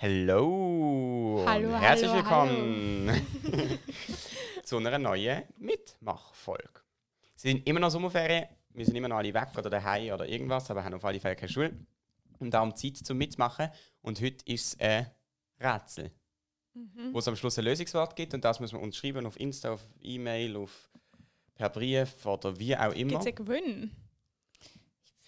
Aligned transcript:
Hallo! 0.00 1.42
Hallo, 1.44 1.74
und 1.74 1.80
herzlich 1.80 2.08
hallo, 2.08 2.18
willkommen 2.22 3.10
zu 4.62 4.76
einer 4.76 4.96
neuen 4.96 5.42
Mitmachfolge. 5.58 6.82
Es 7.34 7.42
sind 7.42 7.66
immer 7.66 7.80
noch 7.80 7.90
Sommerferien, 7.90 8.46
wir 8.74 8.84
sind 8.84 8.94
immer 8.94 9.08
noch 9.08 9.16
alle 9.16 9.34
weg 9.34 9.48
oder 9.58 9.68
daheim 9.68 10.12
oder 10.14 10.28
irgendwas, 10.28 10.70
aber 10.70 10.84
haben 10.84 10.94
auf 10.94 11.04
alle 11.04 11.18
Fälle 11.18 11.34
keine 11.34 11.48
Schule. 11.50 11.76
Und 12.38 12.52
darum 12.54 12.76
Zeit 12.76 12.98
zum 12.98 13.18
Mitmachen. 13.18 13.70
Und 14.00 14.20
heute 14.20 14.44
ist 14.46 14.74
es 14.74 14.80
ein 14.80 15.10
Rätsel, 15.60 16.12
Mhm. 16.74 17.12
wo 17.12 17.18
es 17.18 17.26
am 17.26 17.34
Schluss 17.34 17.58
ein 17.58 17.64
Lösungswort 17.64 18.14
gibt. 18.14 18.34
Und 18.34 18.44
das 18.44 18.60
muss 18.60 18.72
man 18.72 18.82
uns 18.82 18.96
schreiben 18.96 19.26
auf 19.26 19.40
Insta, 19.40 19.72
auf 19.72 19.84
E-Mail, 20.00 20.56
auf 20.58 20.92
per 21.56 21.70
Brief 21.70 22.24
oder 22.24 22.56
wie 22.56 22.76
auch 22.76 22.92
immer. 22.92 23.18
Gibt 23.18 23.20
es 23.22 23.26
einen 23.26 23.34
Gewinn? 23.34 23.96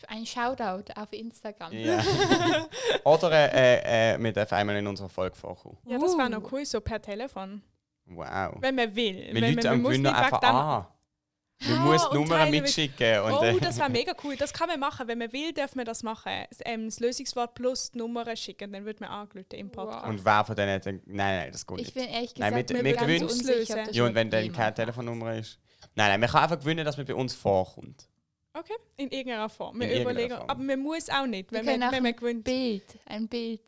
Ein 0.08 0.26
Shoutout 0.26 0.92
auf 0.94 1.12
Instagram. 1.12 1.72
Ja. 1.72 2.02
oder 3.04 3.30
äh, 3.54 4.14
äh, 4.14 4.18
wir 4.22 4.32
dürfen 4.32 4.54
einmal 4.54 4.76
in 4.76 4.86
unserer 4.86 5.08
Folge 5.08 5.36
vorkommen. 5.36 5.76
Ja, 5.86 5.98
das 5.98 6.16
wäre 6.16 6.26
Uh. 6.28 6.30
noch 6.40 6.52
cool, 6.52 6.64
so 6.64 6.80
per 6.80 7.00
Telefon. 7.00 7.62
Wow. 8.06 8.54
Wenn 8.60 8.74
man 8.74 8.94
will. 8.96 9.16
Wir 9.16 9.34
Wenn 9.34 9.54
Leute 9.54 9.54
man, 9.56 9.66
am 9.66 9.72
man 9.72 9.82
muss 9.82 9.90
Gewinner 9.92 10.16
einfach 10.16 10.42
an. 10.42 10.86
Du 11.62 11.74
Ah, 11.74 11.78
musst 11.80 12.10
Nummern 12.14 12.50
mitschicken. 12.50 13.20
Und, 13.20 13.32
Oh, 13.34 13.42
äh, 13.42 13.60
das 13.60 13.78
wäre 13.78 13.90
mega 13.90 14.14
cool. 14.24 14.34
Das 14.34 14.50
kann 14.50 14.66
man 14.68 14.80
machen. 14.80 15.06
Wenn 15.06 15.18
man 15.18 15.30
will, 15.30 15.52
darf 15.52 15.74
man 15.74 15.84
das 15.84 16.02
machen. 16.02 16.32
Das, 16.48 16.58
ähm, 16.64 16.86
das 16.86 17.00
Lösungswort 17.00 17.54
plus 17.54 17.90
die 17.90 17.98
Nummer 17.98 18.34
schicken, 18.34 18.72
dann 18.72 18.86
wird 18.86 19.00
man 19.00 19.10
angelötet 19.10 19.60
im 19.60 19.70
Podcast. 19.70 20.06
und 20.06 20.24
wer 20.24 20.42
von 20.44 20.56
denen 20.56 20.80
denkt, 20.80 21.06
nein, 21.06 21.36
nein, 21.38 21.52
das 21.52 21.66
geht 21.66 21.78
Ich 21.80 21.84
nicht. 21.84 21.94
bin 21.94 22.04
ehrlich 22.08 22.34
Nein, 22.38 22.54
gesagt 22.54 22.70
mit- 22.70 22.76
mir 22.78 22.82
mit 22.82 22.96
ganz 22.96 23.06
Gewinn- 23.06 23.22
unsicher, 23.24 23.78
ob 23.80 23.84
das 23.88 23.94
Ja, 23.96 24.04
und 24.06 24.14
wenn 24.14 24.30
dann 24.30 24.50
keine. 24.52 24.72
Telefonnummer 24.74 25.34
ist. 25.34 25.58
Nein, 25.94 26.08
nein, 26.08 26.20
man 26.20 26.30
kann 26.30 26.42
einfach 26.44 26.58
gewinnen, 26.58 26.84
dass 26.86 26.96
man 26.96 27.04
bei 27.04 27.14
uns 27.14 27.34
vorkommt. 27.34 28.08
Okay, 28.52 28.74
in 28.96 29.10
irgendeiner 29.10 29.48
Form. 29.48 29.78
Wir 29.80 29.90
In 29.92 30.02
überlegen. 30.02 30.36
Form. 30.36 30.48
Aber 30.50 30.62
man 30.62 30.80
muss 30.80 31.08
auch 31.08 31.26
nicht, 31.26 31.52
Wir 31.52 31.58
wenn 31.60 31.66
können 31.66 31.80
man, 31.80 31.92
wenn 31.92 32.02
man 32.02 32.12
ein 32.12 32.16
gewinnt. 32.16 32.44
Bild, 32.44 32.82
ein 33.06 33.28
Bild 33.28 33.62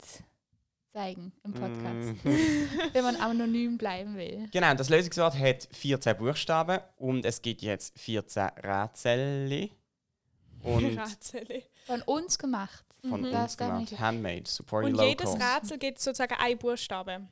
zeigen 0.92 1.32
im 1.44 1.52
Podcast, 1.54 2.24
Mhm. 2.24 2.68
wenn 2.92 3.04
man 3.04 3.16
anonym 3.16 3.78
bleiben 3.78 4.16
will. 4.16 4.48
genau, 4.52 4.74
das 4.74 4.88
Lösungswort 4.90 5.38
hat 5.38 5.68
14 5.72 6.16
Buchstaben 6.18 6.80
und 6.96 7.24
es 7.24 7.40
gibt 7.40 7.62
jetzt 7.62 7.98
14 7.98 8.48
Rätsel. 8.62 9.70
Und 10.62 10.84
Rätsel. 10.98 11.62
Von 11.86 12.02
uns 12.02 12.38
gemacht. 12.38 12.84
von 13.08 13.20
Mhm. 13.22 13.30
Das 13.32 13.42
uns 13.52 13.56
darf 13.56 13.68
gemacht. 13.88 13.98
Handmade, 14.00 14.44
support 14.46 14.84
Und 14.84 14.94
your 14.98 15.04
jedes. 15.06 15.32
Rätsel 15.34 15.78
gibt 15.78 16.00
sozusagen 16.00 16.34
ein 16.38 16.58
Buchstabe. 16.58 17.28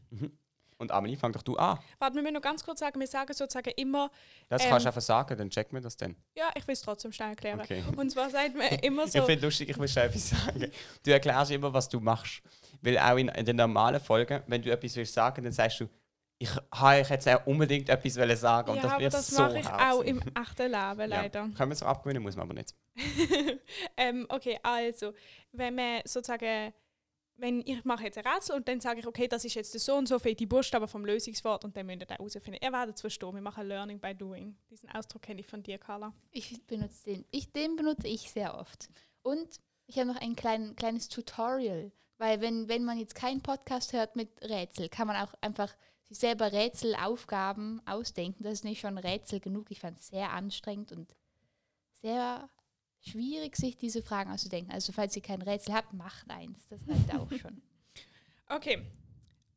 Und 0.81 0.91
Amelie, 0.93 1.17
fang 1.17 1.31
doch 1.33 1.43
du 1.43 1.57
an. 1.57 1.79
Warte, 1.99 2.15
wir 2.17 2.23
müssen 2.23 2.35
noch 2.35 2.41
ganz 2.41 2.65
kurz 2.65 2.81
sagen, 2.81 2.99
wir 2.99 3.07
sagen 3.07 3.33
sozusagen 3.35 3.71
immer, 3.77 4.11
Das 4.49 4.63
Ähm. 4.65 4.71
kannst 4.71 4.87
du 4.87 4.89
einfach 4.89 5.01
sagen, 5.03 5.37
dann 5.37 5.51
checken 5.51 5.75
wir 5.77 5.83
das 5.83 5.97
dann. 5.97 6.17
ja, 6.35 6.51
ich 6.55 6.67
will 6.67 6.73
es 6.73 6.81
trotzdem 6.81 7.13
schnell 7.13 7.29
erklären. 7.31 7.61
Okay. 7.61 7.85
Und 7.97 8.11
zwar 8.11 8.31
sagt 8.31 8.57
man 8.57 8.67
immer 8.83 9.05
Ich 9.05 9.13
so, 9.13 9.23
finde 9.25 9.47
lustig, 9.47 9.69
ich 9.69 9.79
will 9.79 9.89
schon 9.89 10.03
etwas 10.05 10.31
sagen. 10.31 10.71
Du 11.05 11.11
erklärst 11.13 11.51
immer, 11.51 11.73
was 11.73 11.89
du 11.89 12.01
machst. 12.01 12.41
Weil 12.81 12.99
auch 12.99 13.17
in, 13.19 13.29
in 13.29 13.45
den 13.45 13.57
normalen 13.57 14.01
Folgen, 14.01 14.43
wenn 14.47 14.63
du 14.63 14.71
etwas 14.71 14.97
willst 14.97 15.13
sagen, 15.13 15.45
dann 15.45 15.53
sagst 15.53 15.81
du, 15.81 15.89
ich 16.39 16.49
habe 16.73 17.01
ich 17.01 17.09
jetzt 17.11 17.29
auch 17.29 17.45
unbedingt 17.47 17.91
etwas 17.91 18.17
wollen 18.17 18.35
sagen. 18.35 18.71
und 18.71 18.77
ja, 18.77 18.83
das 18.85 18.93
aber 18.93 19.01
wird 19.03 19.13
das 19.13 19.27
so 19.29 19.43
mache 19.43 19.59
ich 19.59 19.67
auch 19.67 20.03
herzig. 20.03 20.09
im 20.09 20.23
echten 20.43 20.63
Leben 20.73 21.11
leider. 21.11 21.41
Ja. 21.41 21.49
Können 21.55 21.71
wir 21.71 21.73
es 21.73 21.83
auch 21.83 21.89
abgewinnen, 21.89 22.23
muss 22.23 22.35
man 22.37 22.45
aber 22.47 22.55
nicht. 22.55 22.75
ähm, 23.99 24.25
okay, 24.31 24.59
also, 24.63 25.13
wenn 25.53 25.75
man 25.75 26.01
sozusagen, 26.07 26.73
wenn 27.41 27.61
ich 27.61 27.85
mache 27.85 28.05
jetzt 28.05 28.19
ein 28.19 28.27
Rätsel 28.27 28.57
und 28.57 28.69
dann 28.69 28.81
sage 28.81 29.01
ich, 29.01 29.07
okay, 29.07 29.29
das 29.29 29.45
ist 29.45 29.55
jetzt 29.55 29.79
so 29.79 29.97
und 29.97 30.07
so 30.07 30.19
für 30.19 30.35
die 30.35 30.47
Buchstaben 30.47 30.87
vom 30.89 31.05
Lösungswort 31.05 31.65
und 31.65 31.77
dann 31.77 31.87
müsst 31.87 32.01
ihr 32.03 32.07
das 32.07 32.19
herausfinden. 32.19 32.59
Ihr 32.63 32.73
werdet 32.73 32.97
es 32.97 33.01
verstehen, 33.01 33.35
wir 33.35 33.43
machen 33.43 33.67
Learning 33.67 33.99
by 33.99 34.15
Doing. 34.15 34.57
Diesen 34.71 34.91
Ausdruck 34.91 35.23
kenne 35.23 35.41
ich 35.41 35.47
von 35.47 35.63
dir, 35.63 35.79
Carla. 35.79 36.13
Ich 36.31 36.67
benutze 36.67 37.05
den. 37.05 37.25
Ich, 37.31 37.53
den 37.53 37.77
benutze 37.77 38.09
ich 38.09 38.31
sehr 38.31 38.57
oft. 38.59 38.89
Und 39.23 39.61
ich 39.87 39.99
habe 39.99 40.07
noch 40.07 40.21
ein 40.21 40.37
klein, 40.37 40.77
kleines 40.77 41.09
Tutorial, 41.09 41.91
weil 42.19 42.41
wenn, 42.41 42.69
wenn 42.69 42.85
man 42.85 42.99
jetzt 42.99 43.15
keinen 43.15 43.43
Podcast 43.43 43.93
hört 43.93 44.17
mit 44.17 44.31
Rätsel, 44.43 44.89
kann 44.89 45.07
man 45.07 45.17
auch 45.17 45.35
einfach 45.41 45.75
sich 46.05 46.19
selber 46.19 46.53
Rätselaufgaben 46.53 47.81
ausdenken. 47.87 48.43
Das 48.43 48.55
ist 48.55 48.65
nicht 48.65 48.81
schon 48.81 48.99
Rätsel 48.99 49.41
genug. 49.41 49.71
Ich 49.71 49.81
fand 49.81 49.99
es 49.99 50.09
sehr 50.09 50.31
anstrengend 50.31 50.93
und 50.93 51.15
sehr 52.03 52.49
schwierig, 53.01 53.57
sich 53.57 53.77
diese 53.77 54.03
Fragen 54.03 54.31
auszudenken. 54.31 54.73
Also 54.73 54.93
falls 54.93 55.17
ihr 55.17 55.23
kein 55.23 55.43
Rätsel 55.43 55.75
habt, 55.75 55.93
macht 55.93 56.31
eins. 56.31 56.67
Das 56.69 56.81
reicht 56.89 57.15
auch 57.15 57.31
schon. 57.41 57.61
Okay, 58.49 58.85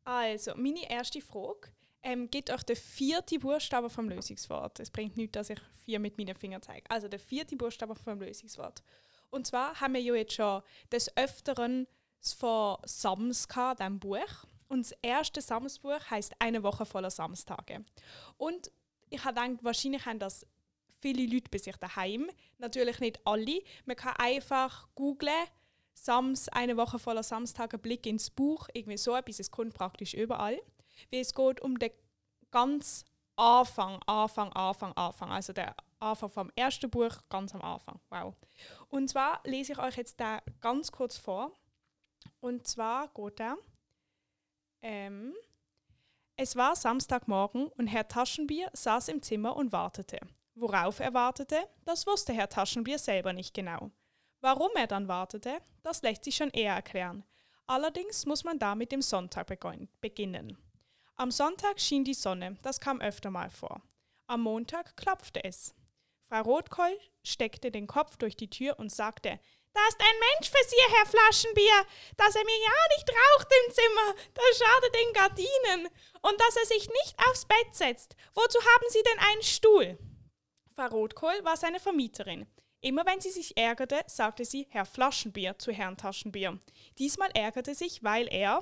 also, 0.05 0.53
meine 0.55 0.89
erste 0.89 1.21
Frage. 1.21 1.69
Ähm, 2.05 2.29
gibt 2.29 2.49
euch 2.51 2.63
der 2.63 2.75
vierte 2.75 3.39
Buchstabe 3.39 3.89
vom 3.89 4.09
Lösungswort. 4.09 4.81
Es 4.81 4.91
bringt 4.91 5.15
nichts, 5.15 5.31
dass 5.31 5.49
ich 5.49 5.59
vier 5.85 5.99
mit 5.99 6.17
meinen 6.17 6.35
Fingern 6.35 6.61
zeige. 6.61 6.83
Also 6.89 7.07
der 7.07 7.19
vierte 7.19 7.55
Buchstabe 7.55 7.95
vom 7.95 8.19
Lösungswort. 8.19 8.83
Und 9.29 9.47
zwar 9.47 9.79
haben 9.79 9.93
wir 9.93 10.01
ja 10.01 10.13
jetzt 10.13 10.33
schon 10.33 10.61
des 10.91 11.15
Öfteren 11.15 11.87
von 12.19 12.77
Sams 12.83 13.47
gehabt, 13.47 13.79
diesem 13.79 13.99
Buch. 13.99 14.45
Und 14.67 14.85
das 14.85 14.91
erste 15.01 15.39
Samsbuch 15.39 15.99
heißt 16.09 16.33
Eine 16.39 16.61
Woche 16.61 16.85
voller 16.85 17.09
Samstage. 17.09 17.85
Und 18.37 18.69
ich 19.09 19.23
habe 19.23 19.39
gedacht, 19.39 19.63
wahrscheinlich 19.63 20.05
haben 20.05 20.19
das 20.19 20.45
viele 21.03 21.25
Leute 21.25 21.49
bei 21.51 21.57
sich 21.57 21.75
daheim. 21.75 22.29
Natürlich 22.57 22.99
nicht 22.99 23.19
alle. 23.25 23.61
Man 23.85 23.97
kann 23.97 24.15
einfach 24.17 24.87
googlen, 24.95 25.45
Sams, 25.93 26.49
eine 26.49 26.75
Woche 26.77 26.97
voller 26.97 27.21
Samstage, 27.21 27.77
Blick 27.77 28.07
ins 28.07 28.29
Buch, 28.29 28.67
irgendwie 28.73 28.97
so 28.97 29.15
etwas. 29.15 29.39
Es 29.39 29.51
kommt 29.51 29.73
praktisch 29.75 30.13
überall. 30.13 30.59
Weil 31.11 31.21
es 31.21 31.35
geht 31.35 31.61
um 31.61 31.77
den 31.77 31.91
ganz 32.49 33.05
Anfang, 33.35 34.01
Anfang, 34.07 34.51
Anfang, 34.53 34.93
Anfang. 34.93 35.29
Also 35.31 35.53
der 35.53 35.75
Anfang 35.99 36.29
vom 36.29 36.51
ersten 36.55 36.89
Buch, 36.89 37.15
ganz 37.29 37.53
am 37.53 37.61
Anfang. 37.61 37.99
Wow. 38.09 38.33
Und 38.89 39.09
zwar 39.09 39.41
lese 39.43 39.73
ich 39.73 39.79
euch 39.79 39.97
jetzt 39.97 40.19
da 40.19 40.41
ganz 40.61 40.91
kurz 40.91 41.17
vor. 41.17 41.51
Und 42.39 42.65
zwar 42.65 43.09
geht 43.09 43.39
er. 43.39 43.57
Ähm, 44.81 45.33
es 46.35 46.55
war 46.55 46.75
Samstagmorgen 46.75 47.67
und 47.67 47.87
Herr 47.87 48.07
Taschenbier 48.07 48.69
saß 48.73 49.09
im 49.09 49.21
Zimmer 49.21 49.55
und 49.55 49.71
wartete. 49.71 50.19
Worauf 50.55 50.99
er 50.99 51.13
wartete, 51.13 51.67
das 51.85 52.05
wusste 52.05 52.33
Herr 52.33 52.49
Taschenbier 52.49 52.99
selber 52.99 53.33
nicht 53.33 53.53
genau. 53.53 53.91
Warum 54.39 54.69
er 54.75 54.87
dann 54.87 55.07
wartete, 55.07 55.61
das 55.81 56.01
lässt 56.01 56.25
sich 56.25 56.35
schon 56.35 56.51
eher 56.51 56.73
erklären. 56.73 57.23
Allerdings 57.65 58.25
muss 58.25 58.43
man 58.43 58.59
da 58.59 58.75
mit 58.75 58.91
dem 58.91 59.01
Sonntag 59.01 59.47
beginnen. 60.01 60.57
Am 61.15 61.31
Sonntag 61.31 61.79
schien 61.79 62.03
die 62.03 62.13
Sonne, 62.13 62.57
das 62.61 62.79
kam 62.79 63.01
öfter 63.01 63.31
mal 63.31 63.49
vor. 63.49 63.81
Am 64.27 64.41
Montag 64.41 64.95
klopfte 64.97 65.43
es. 65.43 65.73
Frau 66.27 66.41
Rotkeul 66.41 66.99
steckte 67.23 67.71
den 67.71 67.87
Kopf 67.87 68.17
durch 68.17 68.35
die 68.35 68.49
Tür 68.49 68.77
und 68.79 68.91
sagte, 68.91 69.39
da 69.73 69.81
ist 69.87 69.99
ein 69.99 70.19
Mensch 70.19 70.51
für 70.51 70.69
Sie, 70.69 70.95
Herr 70.95 71.05
Flaschenbier, 71.07 71.85
dass 72.17 72.35
er 72.35 72.45
mir 72.45 72.57
ja 72.57 72.95
nicht 72.95 73.09
raucht 73.09 73.47
im 73.65 73.73
Zimmer, 73.73 74.23
das 74.33 74.57
schadet 74.59 74.95
den 74.95 75.13
Gardinen, 75.13 75.89
und 76.21 76.39
dass 76.39 76.57
er 76.57 76.65
sich 76.65 76.89
nicht 76.89 77.15
aufs 77.27 77.45
Bett 77.45 77.73
setzt. 77.73 78.15
Wozu 78.35 78.59
haben 78.59 78.85
Sie 78.89 79.01
denn 79.01 79.19
einen 79.19 79.41
Stuhl? 79.41 79.97
Frau 80.75 80.87
Rotkohl 80.87 81.33
war 81.43 81.57
seine 81.57 81.79
Vermieterin. 81.79 82.45
Immer 82.81 83.05
wenn 83.05 83.21
sie 83.21 83.29
sich 83.29 83.55
ärgerte, 83.55 84.01
sagte 84.07 84.43
sie 84.43 84.67
Herr 84.69 84.85
Flaschenbier 84.85 85.57
zu 85.57 85.71
Herrn 85.71 85.95
Taschenbier. 85.95 86.59
Diesmal 86.97 87.29
ärgerte 87.33 87.75
sich, 87.75 88.03
weil 88.03 88.27
er. 88.27 88.61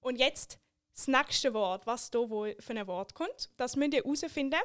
Und 0.00 0.16
jetzt 0.16 0.58
das 0.94 1.08
nächste 1.08 1.54
Wort, 1.54 1.86
was 1.86 2.10
da 2.10 2.18
wohl 2.30 2.56
für 2.60 2.72
ein 2.72 2.86
Wort 2.86 3.14
kommt, 3.14 3.50
das 3.56 3.76
müsst 3.76 3.94
ihr 3.94 4.02
herausfinden. 4.04 4.60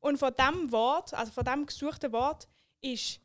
Und 0.00 0.18
von 0.18 0.32
dem 0.34 0.70
Wort, 0.70 1.14
also 1.14 1.32
von 1.32 1.44
dem 1.44 1.66
gesuchten 1.66 2.12
Wort, 2.12 2.46
ist 2.80 3.20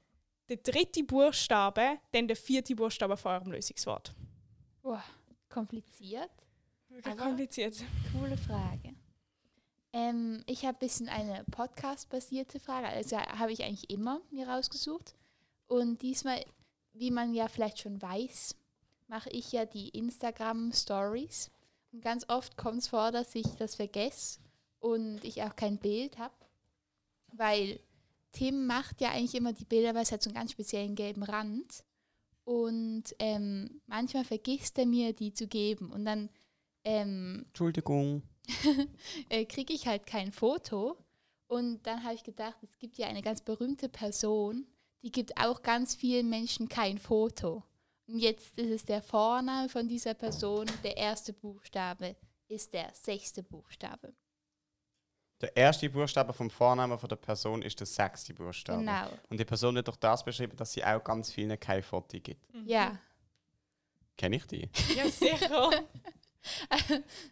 der 0.49 0.57
dritte 0.57 1.03
Buchstabe, 1.03 1.99
dann 2.11 2.27
der 2.27 2.35
vierte 2.35 2.75
Buchstabe 2.75 3.15
von 3.15 3.33
eurem 3.33 3.51
Lösungswort. 3.51 4.13
Boah, 4.81 5.03
kompliziert. 5.49 6.31
Aber- 7.03 7.15
kompliziert. 7.15 7.75
Coole 8.11 8.37
Frage. 8.37 8.95
Ähm, 9.93 10.43
ich 10.47 10.65
habe 10.65 10.75
ein 10.75 10.79
bisschen 10.79 11.07
eine 11.07 11.43
Podcast-basierte 11.51 12.59
Frage. 12.59 12.87
Also 12.87 13.17
habe 13.17 13.51
ich 13.51 13.63
eigentlich 13.63 13.89
immer 13.91 14.21
mir 14.31 14.49
rausgesucht. 14.49 15.15
Und 15.67 16.01
diesmal, 16.01 16.43
wie 16.93 17.11
man 17.11 17.33
ja 17.33 17.47
vielleicht 17.47 17.79
schon 17.79 18.01
weiß, 18.01 18.55
mache 19.07 19.29
ich 19.29 19.51
ja 19.51 19.65
die 19.65 19.89
Instagram-Stories. 19.89 21.51
Und 21.91 22.01
ganz 22.01 22.27
oft 22.27 22.57
kommt 22.57 22.79
es 22.79 22.87
vor, 22.87 23.11
dass 23.11 23.35
ich 23.35 23.45
das 23.59 23.75
vergesse 23.75 24.39
und 24.79 25.23
ich 25.23 25.43
auch 25.43 25.55
kein 25.55 25.77
Bild 25.77 26.17
habe. 26.17 26.33
Weil 27.31 27.79
Tim 28.31 28.65
macht 28.65 28.99
ja 28.99 29.11
eigentlich 29.11 29.35
immer 29.35 29.53
die 29.53 29.65
Bilder, 29.65 29.93
weil 29.93 30.03
es 30.03 30.11
hat 30.11 30.23
so 30.23 30.29
einen 30.31 30.35
ganz 30.35 30.51
speziellen 30.51 30.95
gelben 30.95 31.23
Rand. 31.23 31.83
Und 32.45 33.03
ähm, 33.19 33.79
manchmal 33.85 34.25
vergisst 34.25 34.77
er 34.79 34.87
mir, 34.87 35.13
die 35.13 35.33
zu 35.33 35.47
geben. 35.47 35.91
Und 35.91 36.05
dann 36.05 36.29
ähm, 36.83 37.45
Entschuldigung. 37.47 38.23
äh, 39.29 39.45
kriege 39.45 39.73
ich 39.73 39.87
halt 39.87 40.05
kein 40.05 40.31
Foto. 40.31 40.97
Und 41.47 41.85
dann 41.85 42.03
habe 42.03 42.15
ich 42.15 42.23
gedacht, 42.23 42.57
es 42.63 42.77
gibt 42.79 42.97
ja 42.97 43.07
eine 43.07 43.21
ganz 43.21 43.41
berühmte 43.41 43.89
Person, 43.89 44.65
die 45.03 45.11
gibt 45.11 45.37
auch 45.37 45.61
ganz 45.61 45.95
vielen 45.95 46.29
Menschen 46.29 46.67
kein 46.69 46.97
Foto. 46.97 47.63
Und 48.07 48.19
jetzt 48.19 48.57
ist 48.57 48.69
es 48.69 48.85
der 48.85 49.01
Vorname 49.01 49.69
von 49.69 49.87
dieser 49.87 50.13
Person, 50.13 50.65
der 50.83 50.97
erste 50.97 51.33
Buchstabe 51.33 52.15
ist 52.47 52.73
der 52.73 52.89
sechste 52.93 53.43
Buchstabe. 53.43 54.13
Der 55.41 55.55
erste 55.57 55.89
Buchstabe 55.89 56.31
vom 56.31 56.49
Vornamen 56.49 56.97
von 56.97 57.09
der 57.09 57.17
Person 57.17 57.61
ist 57.61 57.79
der 57.79 57.87
sechste 57.87 58.33
Buchstabe. 58.33 58.79
Genau. 58.79 59.09
Und 59.29 59.39
die 59.39 59.45
Person 59.45 59.75
wird 59.75 59.87
durch 59.87 59.97
das 59.97 60.23
beschrieben, 60.23 60.55
dass 60.55 60.71
sie 60.71 60.83
auch 60.83 61.03
ganz 61.03 61.31
vielen 61.31 61.59
kein 61.59 61.83
Foto 61.83 62.17
gibt. 62.19 62.41
Ja. 62.65 62.97
Kenne 64.17 64.37
ich 64.37 64.45
die? 64.45 64.69
Ja, 64.95 65.09
sicher. 65.09 65.69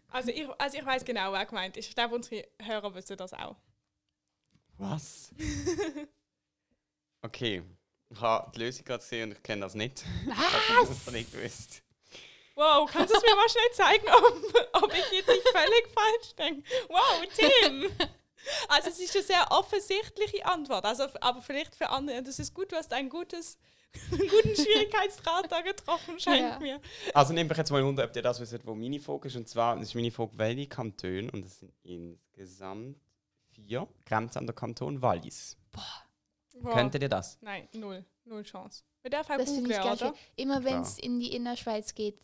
Also 0.09 0.29
ich, 0.31 0.47
also 0.57 0.77
ich 0.77 0.85
weiß 0.85 1.03
genau, 1.05 1.33
wer 1.33 1.45
gemeint 1.45 1.75
ist. 1.77 1.89
Ich 1.89 1.95
glaube, 1.95 2.15
unsere 2.15 2.47
Hörer 2.61 2.93
wissen 2.95 3.17
das 3.17 3.33
auch. 3.33 3.55
Was? 4.77 5.33
Okay. 7.23 7.63
Ich 8.09 8.19
habe 8.19 8.51
die 8.53 8.59
Lösung 8.59 8.83
gerade 8.83 9.01
gesehen 9.03 9.29
und 9.29 9.37
ich 9.37 9.43
kenne 9.43 9.61
das 9.61 9.75
nicht. 9.75 10.03
Ich 10.25 10.35
habe 10.35 11.11
nicht 11.11 11.31
gewusst. 11.31 11.83
Wow, 12.55 12.89
kannst 12.91 13.13
du 13.13 13.17
es 13.17 13.23
mir 13.23 13.35
mal 13.35 13.49
schnell 13.49 13.71
zeigen, 13.73 14.07
ob, 14.73 14.83
ob 14.83 14.93
ich 14.93 15.11
jetzt 15.11 15.29
nicht 15.29 15.47
völlig 15.47 15.87
falsch 15.93 16.35
denke? 16.37 16.69
Wow, 16.89 17.23
Tim! 17.33 17.91
Also 18.67 18.89
es 18.89 18.99
ist 18.99 19.15
eine 19.15 19.23
sehr 19.23 19.51
offensichtliche 19.51 20.45
Antwort, 20.45 20.83
also, 20.83 21.07
aber 21.21 21.41
vielleicht 21.41 21.75
für 21.75 21.89
andere. 21.89 22.21
Das 22.23 22.39
ist 22.39 22.53
gut, 22.53 22.71
du 22.71 22.75
hast 22.75 22.91
ein 22.91 23.07
gutes, 23.07 23.57
einen 24.11 24.27
guten 24.29 24.55
Schwierigkeitsgrad 24.55 25.51
da 25.51 25.61
getroffen, 25.61 26.19
scheint 26.19 26.41
Ja. 26.41 26.59
mir. 26.59 26.81
Also 27.13 27.33
nehmt 27.33 27.49
mich 27.49 27.57
jetzt 27.57 27.71
mal 27.71 27.83
wunder, 27.83 28.03
ob 28.05 28.15
ihr 28.15 28.21
das 28.21 28.39
wisst, 28.39 28.65
wo 28.65 28.73
Minifog 28.75 29.25
ist. 29.25 29.35
Und 29.35 29.47
zwar 29.49 29.75
das 29.75 29.89
ist 29.89 29.95
Minifog 29.95 30.31
welche 30.38 30.67
Kantone 30.67 31.29
und 31.31 31.45
es 31.45 31.59
sind 31.59 31.73
insgesamt 31.83 32.97
vier 33.51 33.88
Grenzen 34.05 34.39
an 34.39 34.45
der 34.47 34.55
Kanton 34.55 35.01
Wallis. 35.01 35.57
Wow. 35.73 36.73
Könntet 36.73 37.01
ihr 37.01 37.09
das? 37.09 37.38
Nein, 37.41 37.67
null. 37.73 38.05
Null 38.25 38.43
Chance. 38.43 38.83
Wir 39.01 39.09
dürfen 39.11 39.31
auch 39.33 39.38
Das 39.38 39.51
finde 39.51 39.71
ich 39.71 39.77
googeln, 39.77 39.93
oder? 39.93 40.07
schön. 40.07 40.15
Immer 40.35 40.63
wenn 40.63 40.81
es 40.81 40.99
in 40.99 41.19
die 41.19 41.35
Innerschweiz 41.35 41.95
geht, 41.95 42.19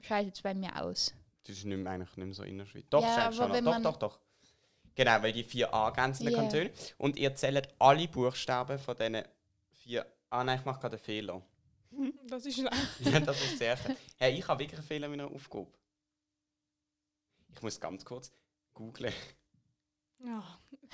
schaltet 0.00 0.36
es 0.36 0.42
bei 0.42 0.54
mir 0.54 0.80
aus. 0.80 1.12
Das 1.44 1.56
ist 1.56 1.64
nicht 1.64 1.76
mehr, 1.76 1.92
eigentlich 1.92 2.16
nicht 2.16 2.26
mehr 2.26 2.34
so 2.34 2.44
innerschweiz. 2.44 2.84
Doch, 2.90 3.02
Ja, 3.02 3.16
aber 3.26 3.32
schon 3.32 3.48
noch. 3.48 3.54
wenn 3.54 3.64
Doch, 3.64 3.80
doch, 3.82 3.96
doch. 3.96 4.18
Genau, 4.94 5.22
weil 5.22 5.32
die 5.32 5.42
vier 5.42 5.72
angrenzenden 5.74 6.34
Ja. 6.34 6.40
Kantone. 6.40 6.70
Und 6.98 7.16
ihr 7.18 7.34
zählt 7.34 7.68
alle 7.78 8.06
Buchstaben 8.08 8.78
von 8.78 8.96
diesen 8.96 9.22
vier. 9.72 10.06
Ah 10.32 10.42
nein, 10.44 10.58
ich 10.58 10.64
mache 10.64 10.80
gerade 10.80 10.96
einen 10.96 11.04
Fehler. 11.04 11.42
Das 12.26 12.46
ist 12.46 12.54
schlecht. 12.54 12.74
Ja, 13.00 13.20
das 13.20 13.38
ist 13.42 13.52
das 13.52 13.60
Erste. 13.60 13.96
Hey, 14.16 14.38
ich 14.38 14.48
habe 14.48 14.60
wirklich 14.60 14.78
einen 14.78 14.86
Fehler 14.88 15.08
mit 15.08 15.20
einer 15.20 15.30
Aufgabe. 15.30 15.70
Ich 17.54 17.60
muss 17.60 17.78
ganz 17.78 18.02
kurz 18.02 18.32
googlen. 18.72 19.12
Ja. 20.24 20.42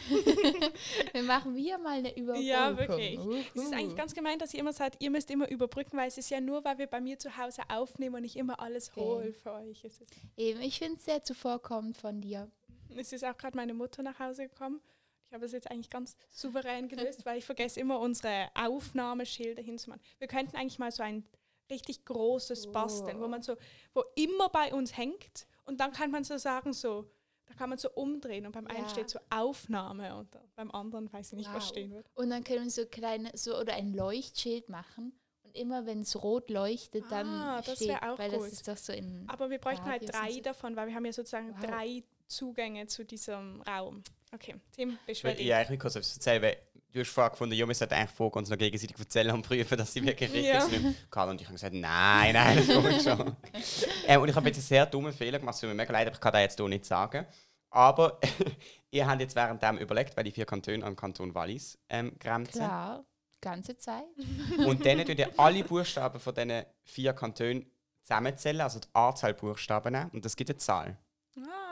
Dann 1.13 1.27
machen 1.27 1.55
wir 1.55 1.79
mal 1.79 1.99
eine 1.99 2.17
Überbrückung. 2.17 2.49
Ja, 2.49 2.77
wirklich. 2.77 3.19
Uhu. 3.19 3.35
Es 3.55 3.63
ist 3.63 3.73
eigentlich 3.73 3.95
ganz 3.97 4.13
gemein, 4.13 4.41
dass 4.41 4.55
ihr 4.55 4.61
immer 4.61 4.73
sagt, 4.73 5.01
ihr 5.01 5.11
müsst 5.11 5.31
immer 5.31 5.49
überbrücken, 5.49 5.97
weil 5.97 6.09
es 6.09 6.19
ist 6.19 6.31
ja 6.31 6.41
nur, 6.41 6.65
weil 6.65 6.79
wir 6.79 6.89
bei 6.89 7.01
mir 7.01 7.17
zu 7.19 7.37
Hause 7.37 7.63
aufnehmen 7.69 8.17
und 8.17 8.25
ich 8.25 8.37
immer 8.37 8.59
alles 8.59 8.91
Okay. 8.91 9.01
hole 9.01 9.33
für 9.35 9.53
euch. 9.53 9.85
Es 9.85 10.01
ist, 10.01 10.11
Eben, 10.37 10.61
ich 10.63 10.79
finde 10.81 10.97
es 10.97 11.05
sehr 11.05 11.23
zuvorkommend 11.23 11.97
von 11.97 12.21
dir. 12.21 12.51
es 12.97 13.13
ist 13.13 13.25
auch 13.25 13.37
gerade 13.37 13.57
meine 13.57 13.75
Mutter 13.75 14.03
nach 14.03 14.19
Hause 14.19 14.49
gekommen. 14.49 14.81
Ich 15.29 15.35
habe 15.35 15.45
es 15.45 15.53
jetzt 15.53 15.71
eigentlich 15.71 15.91
ganz 15.91 16.17
souverän 16.31 16.89
gelöst, 16.89 17.27
weil 17.27 17.37
ich 17.39 17.45
vergesse 17.45 17.79
immer 17.81 18.01
unsere 18.01 18.49
Aufnahmeschilder 18.55 19.63
hinzumachen. 19.63 20.01
Wir 20.19 20.27
könnten 20.27 20.57
eigentlich 20.57 20.79
mal 20.79 20.91
so 20.91 21.03
ein 21.03 21.23
richtig 21.71 22.07
großes 22.07 22.73
basteln, 22.73 23.21
wo 23.21 23.27
Oh. 23.27 23.29
man 23.29 23.43
so, 23.43 23.55
wo 23.93 24.03
immer 24.15 24.49
bei 24.49 24.73
uns 24.73 24.97
hängt 24.97 25.47
und 25.67 25.81
dann 25.81 25.93
kann 25.93 26.11
man 26.11 26.25
so 26.25 26.39
sagen, 26.39 26.73
so, 26.73 27.05
da 27.45 27.53
kann 27.53 27.69
man 27.69 27.77
so 27.77 27.91
umdrehen 27.91 28.47
und 28.47 28.53
beim 28.53 28.67
einen 28.69 28.85
Ja. 28.85 28.89
steht 28.89 29.11
so 29.11 29.19
Aufnahme 29.29 30.17
und 30.17 30.29
beim 30.57 30.71
anderen 30.71 31.13
weiß 31.13 31.33
ich 31.33 31.37
nicht, 31.37 31.53
was 31.53 31.65
Wow. 31.65 31.69
stehen 31.69 31.91
wird. 31.93 32.07
Und 32.15 32.31
dann 32.31 32.43
können 32.43 32.65
wir 32.65 32.71
so 32.71 32.87
kleine, 32.87 33.31
so 33.35 33.59
oder 33.59 33.75
ein 33.75 33.93
Leuchtschild 33.93 34.71
machen. 34.71 35.13
Und 35.43 35.55
immer 35.57 35.85
wenn 35.85 36.01
es 36.01 36.23
rot 36.23 36.49
leuchtet, 36.49 37.05
dann 37.11 37.27
Ah, 37.27 37.61
das 37.61 37.77
steht, 37.77 38.03
auch 38.03 38.19
weil 38.19 38.31
gut. 38.31 38.41
das 38.47 38.53
ist 38.53 38.67
doch 38.69 38.77
so 38.79 38.95
in. 38.95 39.29
Aber 39.29 39.51
wir 39.51 39.59
bräuchten 39.59 39.85
halt 39.85 40.03
Radius 40.05 40.15
und 40.15 40.23
drei 40.23 40.33
so. 40.33 40.41
davon, 40.41 40.77
weil 40.77 40.89
wir 40.89 40.95
haben 40.95 41.05
ja 41.05 41.13
sozusagen 41.13 41.51
Wow. 41.53 41.61
drei 41.67 42.03
Zugänge 42.29 42.87
zu 42.87 43.05
diesem 43.05 43.61
Raum. 43.63 44.03
Okay, 44.35 44.55
Tim, 44.73 44.99
bist 45.07 45.23
du 45.23 45.29
Weil- 45.29 45.35
ready? 45.35 45.47
Ja, 45.47 45.63
ich 45.63 45.71
will 45.71 45.79
kurz 45.79 45.97
etwas 45.97 46.15
erzählen, 46.15 46.43
weil 46.43 46.57
du 46.93 47.01
hast 47.01 47.09
vorher 47.11 47.31
gefunden, 47.31 47.55
ja, 47.55 47.67
wir 47.67 47.75
sollten 47.75 47.95
eigentlich 47.95 48.11
vorher 48.11 48.37
uns 48.37 48.51
noch 48.51 48.59
gegenseitig 48.59 48.99
erzählen 48.99 49.35
und 49.35 49.43
prüfen, 49.43 49.79
dass 49.79 49.93
sie 49.93 50.03
wirklich 50.05 50.31
richtig 50.31 50.47
Ja. 50.53 50.61
sind. 50.61 51.11
Karl 51.11 51.31
und 51.31 51.41
ich 51.41 51.47
haben 51.47 51.55
gesagt, 51.55 51.75
nein, 51.75 52.35
nein, 52.35 52.57
das 52.57 52.67
kommt 52.69 53.03
schon. 53.03 53.37
ähm, 54.07 54.21
und 54.21 54.29
ich 54.29 54.35
habe 54.37 54.47
jetzt 54.49 54.57
einen 54.57 54.65
sehr 54.65 54.87
dummen 54.87 55.13
Fehler 55.13 55.39
gemacht, 55.39 55.55
es 55.55 55.61
tut 55.61 55.69
mir 55.71 55.75
mega 55.75 55.93
leid, 55.93 56.07
aber 56.07 56.15
ich 56.17 56.21
kann 56.21 56.33
das 56.33 56.43
jetzt 56.43 56.59
hier 56.59 56.69
nicht 56.69 56.85
sagen. 56.85 57.27
Aber 57.71 58.19
ihr 58.91 59.07
habt 59.07 59.21
jetzt 59.21 59.35
währenddem 59.37 59.79
überlegt, 59.79 60.17
weil 60.17 60.25
die 60.25 60.31
vier 60.33 60.47
Kantone 60.47 60.85
an 60.85 60.97
Kanton 60.97 61.35
Wallis 61.35 61.79
ähm, 61.89 62.13
grenzen. 62.19 62.53
Klar, 62.61 63.05
ganze 63.41 63.77
Zeit. 63.77 64.05
Und 64.67 64.85
dann 64.85 65.05
tun 65.05 65.17
ihr 65.17 65.31
alle 65.39 65.65
Buchstaben 65.65 66.19
von 66.21 66.35
diesen 66.35 66.65
vier 66.85 67.13
Kantonen 67.13 67.71
zusammenzählen, 68.03 68.61
also 68.63 68.81
die 68.81 68.89
Anzahl 68.95 69.35
Buchstaben 69.35 69.93
nehmen, 69.93 70.11
und 70.13 70.25
das 70.25 70.35
gibt 70.35 70.49
eine 70.49 70.57
Zahl. 70.57 70.97
Ah. 71.37 71.68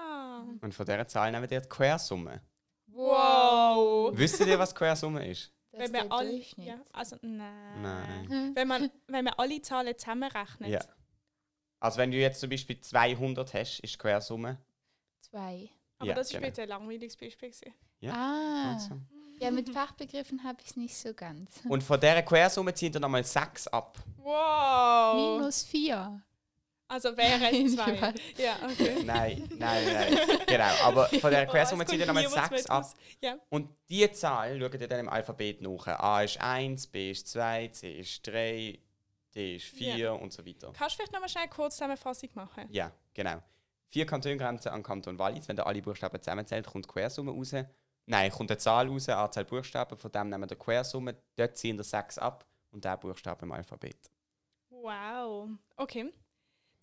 Und 0.61 0.75
von 0.75 0.87
dieser 0.87 1.07
Zahl 1.09 1.31
nehmen 1.33 1.49
wir 1.49 1.61
die 1.61 1.69
Quersumme. 1.69 2.41
Wow. 2.87 4.13
Wisst 4.17 4.41
ihr, 4.41 4.59
was 4.59 4.75
Quersumme 4.75 5.27
ist? 5.29 5.53
Das 5.73 5.83
Wenn 5.83 5.93
der 5.93 6.13
alle, 6.13 6.31
Durchschnitt. 6.31 6.67
ja, 6.67 6.81
also 6.93 7.17
nein. 7.21 7.83
Nein. 7.83 8.53
Wenn 8.55 8.69
man, 8.69 8.91
wenn 9.09 9.25
man 9.27 9.35
alle 9.35 9.61
Zahlen 9.61 9.97
zusammenrechnet. 9.97 10.71
Ja. 10.71 10.81
Also 11.81 11.99
wenn 11.99 12.11
du 12.11 12.17
jetzt 12.17 12.41
zum 12.41 12.49
Beispiel 12.49 12.81
200 12.81 13.53
hast, 13.53 13.81
ist 13.81 13.99
Quersumme. 13.99 14.59
Zwei. 15.21 15.69
Aber 15.99 16.09
Ja, 16.09 16.15
das 16.15 16.33
ist 16.33 16.41
genau. 16.41 16.53
ein 16.63 16.69
langweiliges 16.69 17.17
Beispiel. 17.17 17.51
gewesen. 17.51 17.75
Ja, 18.01 18.13
Ah. 18.15 18.73
Also. 18.75 19.01
Ja, 19.39 19.51
mit 19.51 19.69
Fachbegriffen 19.69 20.43
habe 20.45 20.63
ich 20.63 20.69
es 20.71 20.77
nicht 20.77 20.97
so 20.97 21.13
ganz. 21.13 21.61
Und 21.69 21.83
von 21.83 22.01
dieser 22.01 22.23
Quersumme 22.23 22.73
ziehen 22.73 22.95
wir 22.95 23.01
nochmal 23.01 23.23
6 23.23 23.69
ab. 23.69 23.99
Wow. 24.17 25.39
Minus 25.39 25.63
vier. 25.63 26.23
Also 26.89 27.09
wäre 27.17 27.51
es 27.53 27.75
zwei. 27.75 28.15
Ja, 28.37 28.57
okay. 28.65 29.03
Nein, 29.05 29.49
nein, 29.59 29.85
nein. 29.93 30.19
genau. 30.47 30.71
Aber 30.85 31.07
von 31.09 31.33
Oh, 31.35 31.47
Quersumme 31.47 31.85
ziehen 31.87 31.99
wir 31.99 32.07
kommt 32.07 32.17
nochmal 32.23 32.31
niemand 32.31 32.49
6 32.51 32.69
mehr 32.69 32.77
ab. 32.77 32.95
Ja. 33.21 33.37
Und 33.49 33.69
diese 33.89 34.13
Zahl 34.13 34.61
schaut 34.61 34.75
ihr 34.75 34.87
dann 34.89 35.01
im 35.01 35.09
Alphabet 35.09 35.61
nach. 35.63 35.87
A 35.89 36.23
ist 36.23 36.41
1, 36.41 36.87
B 36.89 37.11
ist 37.11 37.29
2, 37.29 37.69
C 37.69 37.99
ist 37.99 38.27
3, 38.27 38.79
D 39.35 39.57
ist 39.57 39.67
4 39.67 39.97
Ja. 39.97 40.13
und 40.13 40.33
so 40.33 40.47
weiter. 40.47 40.73
Kannst 40.73 40.95
du 40.95 40.97
vielleicht 40.99 41.13
nochmal 41.13 41.29
schnell 41.29 41.49
kurz 41.49 41.75
Zusammenfassung 41.75 42.31
machen? 42.35 42.69
Ja, 42.71 42.93
genau. 43.15 43.43
Vier 43.89 44.07
Kantongrenzen 44.07 44.71
an 44.73 44.83
Kanton 44.83 45.19
Wallis. 45.19 45.49
Wenn 45.49 45.59
ihr 45.59 45.67
alle 45.67 45.83
Buchstaben 45.83 46.21
zusammenzählt, 46.21 46.67
kommt 46.67 46.85
die 46.87 46.89
Quersumme 46.89 47.33
raus. 47.33 47.53
Nein, 48.09 48.31
kommt 48.31 48.51
eine 48.51 48.59
Zahl 48.59 48.89
raus, 48.89 49.09
eine 49.09 49.19
Anzahl 49.19 49.45
Buchstaben. 49.45 49.99
Von 49.99 50.13
dem 50.13 50.29
nehmen 50.29 50.43
wir 50.43 50.47
die 50.47 50.55
Quersumme. 50.57 51.17
Dort 51.37 51.57
ziehen 51.57 51.77
wir 51.77 51.85
6 51.85 52.19
ab 52.19 52.47
und 52.71 52.85
der 52.85 52.97
Buchstaben 52.97 53.45
im 53.45 53.53
Alphabet. 53.53 54.11
Wow. 54.71 55.49
Okay. 55.77 56.13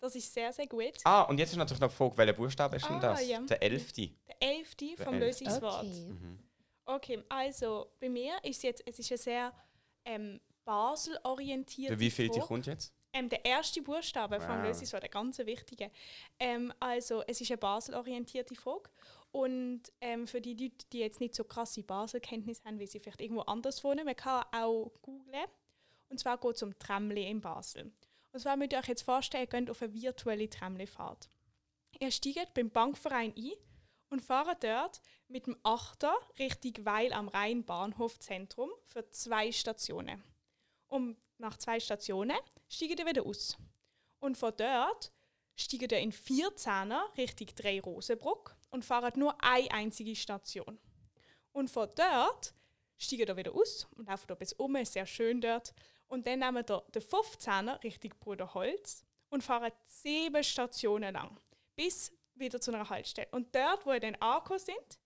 Das 0.04 0.14
ist 0.14 0.34
sehr, 0.34 0.52
sehr 0.52 0.66
gut. 0.66 0.92
Ah, 1.04 1.22
und 1.22 1.38
jetzt 1.38 1.52
ist 1.52 1.56
natürlich 1.56 1.80
noch 1.80 1.88
die 1.88 1.94
Frage, 1.96 2.18
welcher 2.18 2.32
Buchstabe 2.34 2.76
ist 2.76 2.86
denn 2.86 2.96
Ah, 2.96 3.00
das? 3.00 3.26
ja. 3.26 3.40
Der 3.40 3.62
elfte. 3.62 4.10
Der 4.28 4.36
elfte 4.50 4.96
vom. 4.98 5.18
Lösungswort. 5.18 5.80
Okay. 5.86 6.06
Mhm. 6.10 6.38
Okay, 6.84 7.24
also 7.30 7.86
bei 7.98 8.10
mir 8.10 8.34
ist 8.44 8.62
jetzt, 8.64 8.82
es 8.86 8.98
ist 8.98 9.10
eine 9.10 9.16
sehr 9.18 9.52
ähm, 10.04 10.40
Basel-orientierte 10.66 11.94
Für 11.94 12.00
wie 12.00 12.10
viel 12.10 12.28
die 12.28 12.40
kommt 12.40 12.66
jetzt? 12.66 12.92
Ähm, 13.14 13.30
der 13.30 13.46
erste 13.46 13.80
Buchstabe 13.80 14.38
vom 14.42 14.58
Wow. 14.58 14.66
Lösungswort, 14.66 15.04
der 15.04 15.08
ganz 15.08 15.38
wichtige. 15.38 15.90
Ähm, 16.38 16.70
also 16.80 17.22
es 17.26 17.40
ist 17.40 17.50
eine 17.50 17.56
Basel-orientierte 17.56 18.54
Frage 18.54 18.90
und 19.30 19.84
ähm, 20.02 20.26
für 20.26 20.42
die 20.42 20.52
Leute, 20.52 20.84
die 20.92 20.98
jetzt 20.98 21.20
nicht 21.20 21.34
so 21.34 21.44
krasse 21.44 21.82
Basel-Kenntnis 21.82 22.62
haben, 22.66 22.78
wie 22.78 22.86
sie 22.86 23.00
vielleicht 23.00 23.22
irgendwo 23.22 23.42
anders 23.42 23.82
wohnen, 23.82 24.04
man 24.04 24.16
kann 24.16 24.44
auch 24.52 24.92
googlen. 25.00 25.46
Und 26.10 26.20
zwar 26.20 26.36
geht 26.36 26.56
es 26.56 26.62
um 26.62 26.78
Tramli 26.78 27.26
in 27.26 27.40
Basel. 27.40 27.90
Und 28.34 28.40
zwar 28.40 28.56
müsst 28.56 28.72
ihr 28.72 28.80
euch 28.80 28.88
jetzt 28.88 29.02
vorstellen, 29.02 29.44
ihr 29.44 29.60
geht 29.60 29.70
auf 29.70 29.80
eine 29.80 29.94
virtuelle 29.94 30.50
Tramli-Fahrt. 30.50 31.28
Ihr 32.00 32.10
steigt 32.10 32.52
beim 32.52 32.68
Bankverein 32.68 33.32
ein 33.36 33.52
und 34.10 34.22
fahrt 34.22 34.64
dort 34.64 35.00
mit 35.28 35.46
dem 35.46 35.56
Achter 35.62 36.12
Richtung 36.36 36.84
Weil 36.84 37.12
am 37.12 37.28
Rhein 37.28 37.64
Bahnhof 37.64 38.18
Zentrum 38.18 38.72
für 38.86 39.08
zwei 39.10 39.52
Stationen. 39.52 40.20
Und 40.88 41.16
nach 41.38 41.56
zwei 41.58 41.78
Stationen 41.78 42.36
steigt 42.68 42.98
ihr 42.98 43.06
wieder 43.06 43.24
aus. 43.24 43.56
Und 44.18 44.36
von 44.36 44.52
dort 44.56 45.12
steigt 45.54 45.92
ihr 45.92 46.00
in 46.00 46.12
14er 46.12 47.16
Richtung 47.16 47.46
Drei 47.54 47.80
Rosenbruck 47.80 48.56
und 48.70 48.84
fahrt 48.84 49.16
nur 49.16 49.40
eine 49.44 49.70
einzige 49.70 50.16
Station. 50.16 50.80
Und 51.52 51.70
von 51.70 51.88
dort 51.94 52.52
steigt 52.98 53.28
ihr 53.28 53.36
wieder 53.36 53.54
aus 53.54 53.86
und 53.92 54.08
lauft 54.08 54.26
bis 54.40 54.54
um, 54.54 54.74
ist 54.74 54.94
sehr 54.94 55.06
schön 55.06 55.40
dort. 55.40 55.72
Und 56.08 56.26
dann 56.26 56.38
nehmen 56.38 56.54
wir 56.54 56.62
den 56.62 57.02
15er 57.02 57.82
Richtung 57.82 58.12
Bruderholz 58.20 59.04
und 59.30 59.42
fahren 59.42 59.72
sieben 59.86 60.44
Stationen 60.44 61.14
lang 61.14 61.40
bis 61.74 62.12
wieder 62.34 62.60
zu 62.60 62.72
einer 62.72 62.88
Haltestelle. 62.88 63.28
Und 63.30 63.54
dort, 63.54 63.86
wo 63.86 63.92
ihr 63.92 64.00
dann 64.00 64.16
angekommen 64.16 64.60
sind, 64.60 64.98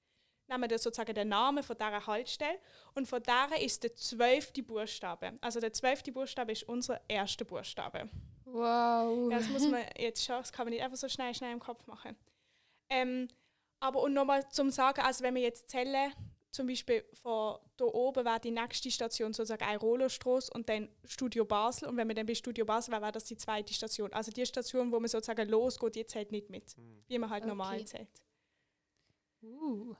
nehmen 0.48 0.70
wir 0.70 0.78
sozusagen 0.78 1.14
den 1.14 1.28
Namen 1.28 1.62
von 1.62 1.76
dieser 1.76 2.06
Haltestelle 2.06 2.58
und 2.94 3.06
von 3.06 3.22
der 3.22 3.60
ist 3.60 3.82
der 3.82 3.94
zwölfte 3.94 4.62
Buchstabe. 4.62 5.38
Also 5.40 5.60
der 5.60 5.72
zwölfte 5.72 6.10
Buchstabe 6.10 6.52
ist 6.52 6.64
unser 6.64 7.00
erster 7.08 7.44
Buchstabe. 7.44 8.08
Wow. 8.44 9.30
Ja, 9.30 9.38
das 9.38 9.48
muss 9.48 9.66
man 9.68 9.84
jetzt 9.96 10.24
schon, 10.24 10.36
das 10.36 10.52
kann 10.52 10.66
man 10.66 10.72
nicht 10.72 10.82
einfach 10.82 10.96
so 10.96 11.08
schnell, 11.08 11.34
schnell 11.34 11.52
im 11.52 11.60
Kopf 11.60 11.86
machen. 11.86 12.16
Ähm, 12.88 13.28
aber 13.80 14.00
und 14.00 14.14
nochmal 14.14 14.48
zum 14.50 14.70
Sagen, 14.70 15.02
also 15.02 15.22
wenn 15.22 15.34
wir 15.34 15.42
jetzt 15.42 15.70
zählen, 15.70 16.12
zum 16.58 16.66
Beispiel 16.66 17.04
von 17.22 17.56
da 17.76 17.84
oben 17.84 18.24
wäre 18.24 18.40
die 18.40 18.50
nächste 18.50 18.90
Station 18.90 19.32
sozusagen 19.32 19.62
ein 19.64 19.76
Rollerstraße 19.78 20.50
und 20.52 20.68
dann 20.68 20.88
Studio 21.04 21.44
Basel. 21.44 21.86
Und 21.88 21.96
wenn 21.96 22.08
wir 22.08 22.16
dann 22.16 22.26
bei 22.26 22.34
Studio 22.34 22.64
Basel 22.64 22.90
wäre, 22.90 23.02
wäre 23.02 23.12
das 23.12 23.26
die 23.26 23.36
zweite 23.36 23.72
Station. 23.72 24.12
Also 24.12 24.32
die 24.32 24.44
Station, 24.44 24.90
wo 24.90 24.98
man 24.98 25.08
sozusagen 25.08 25.48
losgeht, 25.48 25.94
die 25.94 26.04
zählt 26.04 26.32
nicht 26.32 26.50
mit. 26.50 26.74
Wie 27.06 27.16
man 27.16 27.30
halt 27.30 27.46
normal 27.46 27.76
Okay. 27.76 27.84
zählt. 27.84 28.08
Uh, 29.40 29.94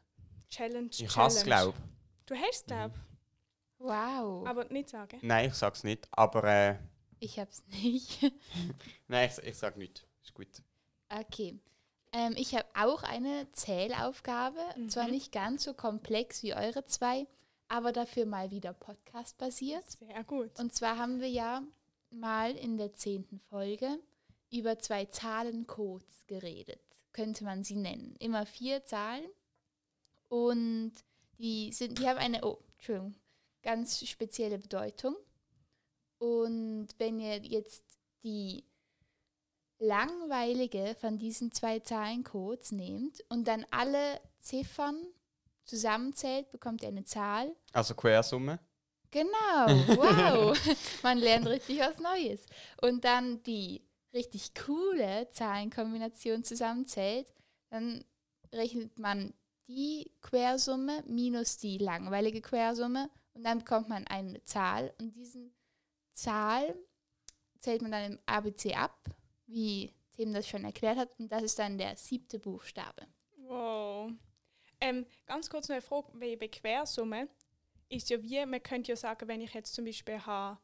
Challenge, 0.50 0.90
Ich 0.90 1.16
hasse 1.16 1.44
glaub. 1.44 1.76
Du 2.26 2.34
hast 2.34 2.66
glaub, 2.66 2.90
wow. 3.78 4.44
aber 4.44 4.64
nicht 4.64 4.88
sagen. 4.88 5.20
Nein, 5.22 5.50
ich 5.50 5.54
sag's 5.54 5.84
nicht. 5.84 6.08
Aber 6.10 6.42
äh, 6.42 6.76
ich 7.20 7.38
hab's 7.38 7.62
nicht. 7.68 8.32
nein, 9.06 9.30
ich, 9.30 9.46
ich 9.46 9.56
sag 9.56 9.76
nicht. 9.76 10.04
Ist 10.24 10.34
gut. 10.34 10.48
okay. 11.08 11.56
Ähm, 12.12 12.34
ich 12.36 12.54
habe 12.54 12.66
auch 12.74 13.02
eine 13.02 13.50
Zählaufgabe, 13.52 14.60
zwar 14.88 15.04
Mhm. 15.04 15.10
nicht 15.10 15.32
ganz 15.32 15.64
so 15.64 15.74
komplex 15.74 16.42
wie 16.42 16.54
eure 16.54 16.84
zwei, 16.86 17.26
aber 17.68 17.92
dafür 17.92 18.24
mal 18.26 18.50
wieder 18.50 18.72
Podcast-basiert. 18.72 19.84
Sehr 19.90 20.24
gut. 20.24 20.58
Und 20.58 20.74
zwar 20.74 20.96
haben 20.96 21.20
wir 21.20 21.28
ja 21.28 21.62
mal 22.10 22.52
in 22.56 22.78
der 22.78 22.94
zehnten 22.94 23.38
Folge 23.50 23.98
über 24.50 24.78
zwei 24.78 25.04
Zahlencodes 25.04 26.26
geredet, 26.26 26.80
könnte 27.12 27.44
man 27.44 27.62
sie 27.62 27.76
nennen. 27.76 28.16
Immer 28.18 28.46
vier 28.46 28.84
Zahlen 28.86 29.26
und 30.28 30.92
die, 31.38 31.72
sind, 31.72 31.98
die 31.98 32.08
haben 32.08 32.18
eine, 32.18 32.44
oh, 32.44 32.58
Entschuldigung, 32.76 33.14
ganz 33.62 34.06
spezielle 34.06 34.58
Bedeutung. 34.58 35.14
Und 36.18 36.88
wenn 36.98 37.20
ihr 37.20 37.36
jetzt 37.44 37.84
die 38.24 38.64
langweilige 39.78 40.96
von 41.00 41.18
diesen 41.18 41.52
zwei 41.52 41.80
Zahlencodes 41.80 42.72
nehmt 42.72 43.24
und 43.28 43.46
dann 43.46 43.64
alle 43.70 44.20
Ziffern 44.40 44.96
zusammenzählt, 45.64 46.50
bekommt 46.50 46.82
ihr 46.82 46.88
eine 46.88 47.04
Zahl. 47.04 47.54
Also 47.72 47.94
Quersumme. 47.94 48.58
Genau, 49.10 49.28
wow. 49.96 50.58
Man 51.02 51.18
lernt 51.18 51.46
richtig 51.46 51.78
was 51.80 51.98
Neues. 51.98 52.44
Und 52.80 53.04
dann 53.04 53.42
die 53.42 53.82
richtig 54.12 54.54
coole 54.54 55.28
Zahlenkombination 55.30 56.44
zusammenzählt, 56.44 57.32
dann 57.70 58.04
rechnet 58.52 58.98
man 58.98 59.34
die 59.68 60.10
Quersumme 60.22 61.02
minus 61.06 61.58
die 61.58 61.78
langweilige 61.78 62.40
Quersumme 62.40 63.10
und 63.34 63.44
dann 63.44 63.58
bekommt 63.58 63.88
man 63.88 64.06
eine 64.06 64.42
Zahl 64.44 64.94
und 64.98 65.14
diesen 65.14 65.54
Zahl 66.12 66.74
zählt 67.60 67.82
man 67.82 67.92
dann 67.92 68.12
im 68.12 68.18
ABC 68.24 68.74
ab, 68.74 68.98
wie 69.48 69.92
Tim 70.14 70.32
das 70.32 70.48
schon 70.48 70.64
erklärt 70.64 70.96
hat, 70.98 71.10
und 71.18 71.30
das 71.32 71.42
ist 71.42 71.58
dann 71.58 71.76
der 71.78 71.96
siebte 71.96 72.38
Buchstabe. 72.38 73.06
Wow. 73.38 74.12
Ähm, 74.80 75.06
ganz 75.26 75.50
kurz 75.50 75.68
noch 75.68 75.74
eine 75.74 75.82
Frage, 75.82 76.08
weil 76.14 76.36
bei 76.36 76.48
Quersumme 76.48 77.28
ist 77.88 78.10
ja 78.10 78.22
wie, 78.22 78.44
man 78.46 78.62
könnte 78.62 78.92
ja 78.92 78.96
sagen, 78.96 79.26
wenn 79.26 79.40
ich 79.40 79.52
jetzt 79.54 79.74
zum 79.74 79.84
Beispiel 79.84 80.24
habe, 80.24 80.58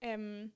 ähm, 0.00 0.52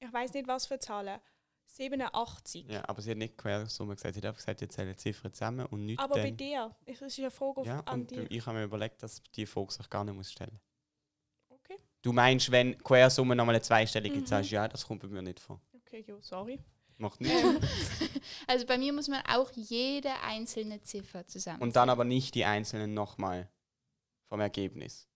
ich 0.00 0.12
weiß 0.12 0.32
nicht 0.34 0.48
was 0.48 0.66
für 0.66 0.78
Zahlen, 0.78 1.20
87. 1.66 2.66
Ja, 2.70 2.88
aber 2.88 3.02
sie 3.02 3.10
hat 3.10 3.18
nicht 3.18 3.36
Quersumme 3.36 3.94
gesagt. 3.94 4.14
Sie 4.14 4.20
hat 4.20 4.26
einfach 4.26 4.38
gesagt, 4.40 4.62
ihr 4.62 4.68
zählt 4.68 4.98
Ziffern 5.00 5.32
zusammen 5.32 5.66
und 5.66 5.84
nicht 5.86 6.00
Aber 6.00 6.14
bei 6.14 6.30
dir, 6.30 6.74
ich- 6.86 6.98
das 6.98 7.12
ist 7.12 7.18
eine 7.18 7.30
Frage 7.30 7.60
auf, 7.60 7.66
Ja, 7.66 7.80
an 7.80 8.00
und 8.02 8.10
dich. 8.10 8.30
ich 8.30 8.46
habe 8.46 8.58
mir 8.58 8.64
überlegt, 8.64 9.02
dass 9.02 9.22
die 9.34 9.46
Frage 9.46 9.72
sich 9.72 9.88
gar 9.90 10.04
nicht 10.04 10.14
muss 10.14 10.30
stellen 10.32 10.58
Okay, 11.48 11.78
Du 12.02 12.12
meinst, 12.12 12.50
wenn 12.50 12.78
Quersumme 12.78 13.34
nochmal 13.36 13.56
eine 13.56 13.62
zweistellige 13.62 14.20
Mhm. 14.20 14.26
Zahl 14.26 14.40
ist? 14.42 14.50
Ja, 14.50 14.66
das 14.68 14.86
kommt 14.86 15.02
bei 15.02 15.08
mir 15.08 15.22
nicht 15.22 15.40
vor. 15.40 15.60
okay, 15.74 16.04
jo, 16.06 16.20
sorry. 16.20 16.58
Macht 16.98 17.20
nichts. 17.20 17.42
Ähm, 17.42 17.60
Also 18.48 18.66
bei 18.66 18.78
mir 18.78 18.92
muss 18.92 19.08
man 19.08 19.22
auch 19.28 19.50
jede 19.54 20.10
einzelne 20.22 20.80
Ziffer 20.82 21.26
zusammen. 21.26 21.60
Und 21.62 21.76
dann 21.76 21.90
aber 21.90 22.04
nicht 22.04 22.34
die 22.34 22.44
einzelnen 22.44 22.94
nochmal 22.94 23.48
vom 24.28 24.40
Ergebnis. 24.40 25.08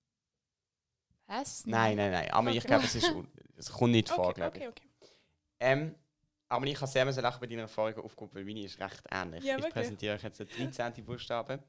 Was? 1.26 1.64
Nein, 1.66 1.96
nein, 1.96 2.10
nein. 2.10 2.30
Aber 2.32 2.50
ich 2.50 2.58
Okay. 2.58 2.66
glaube, 2.66 2.84
es, 2.84 2.94
ist, 2.96 3.12
es 3.56 3.70
kommt 3.72 3.92
nicht 3.92 4.08
vor, 4.08 4.26
okay, 4.28 4.34
glaube 4.34 4.58
ich. 4.58 4.66
okay, 4.68 4.72
okay. 5.00 5.12
Ähm, 5.60 5.94
aber 6.48 6.66
ich 6.66 6.76
habe 6.80 6.90
sehr 6.90 7.04
müssen 7.04 7.22
lachen 7.22 7.40
bei 7.40 7.46
deiner 7.46 7.68
vorigen 7.68 8.00
Aufgabe, 8.00 8.34
weil 8.34 8.44
meine 8.44 8.64
ist 8.64 8.80
recht 8.80 9.02
ähnlich. 9.10 9.44
Ja, 9.44 9.56
ich 9.58 9.68
präsentiere 9.70 10.16
euch 10.16 10.22
jetzt 10.22 10.40
den 10.40 10.48
13. 10.48 11.04
Buchstaben 11.04 11.62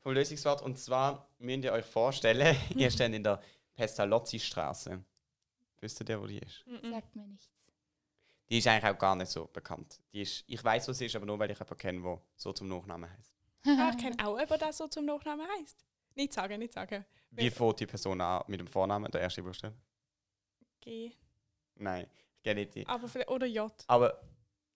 vom 0.00 0.12
Lösungswort. 0.12 0.62
Und 0.62 0.78
zwar 0.78 1.28
müsst 1.38 1.64
ihr 1.64 1.72
euch 1.72 1.84
vorstellen, 1.84 2.56
ihr 2.76 2.90
steht 2.90 3.14
in 3.14 3.22
der 3.22 3.40
Pestalozzi-Straße. 3.76 5.02
Wisst 5.80 6.08
ihr, 6.08 6.20
wo 6.20 6.26
die 6.26 6.38
ist? 6.38 6.64
Sagt 6.90 7.14
mir 7.14 7.26
nichts. 7.26 7.53
Die 8.50 8.58
ist 8.58 8.66
eigentlich 8.66 8.90
auch 8.92 8.98
gar 8.98 9.14
nicht 9.16 9.30
so 9.30 9.46
bekannt. 9.46 10.00
Die 10.12 10.22
ist, 10.22 10.44
ich 10.46 10.62
weiß, 10.62 10.88
was 10.88 10.98
sie 10.98 11.06
ist, 11.06 11.16
aber 11.16 11.26
nur 11.26 11.38
weil 11.38 11.50
ich 11.50 11.58
jemanden 11.58 11.78
kenne, 11.78 12.02
der 12.02 12.20
so 12.36 12.52
zum 12.52 12.68
Nachnamen 12.68 13.10
heißt. 13.10 13.32
Ah, 13.66 13.90
ich 13.90 14.02
kenne 14.02 14.16
auch 14.22 14.38
jemanden, 14.38 14.58
der 14.58 14.72
so 14.72 14.86
zum 14.88 15.06
Nachnamen 15.06 15.46
heißt. 15.58 15.84
Nicht 16.14 16.32
sagen, 16.32 16.58
nicht 16.58 16.72
sagen. 16.74 17.04
Wie 17.30 17.50
fängt 17.50 17.80
die 17.80 17.86
Person 17.86 18.20
an 18.20 18.44
mit 18.46 18.60
dem 18.60 18.66
Vornamen, 18.66 19.10
der 19.10 19.22
erste 19.22 19.42
Buchstabe? 19.42 19.74
G. 20.80 21.12
Nein, 21.76 22.06
ich 22.36 22.42
kenne 22.42 22.60
nicht 22.60 22.74
die. 22.74 22.86
Aber 22.86 23.08
vielleicht, 23.08 23.30
oder 23.30 23.46
J. 23.46 23.72
Aber, 23.86 24.20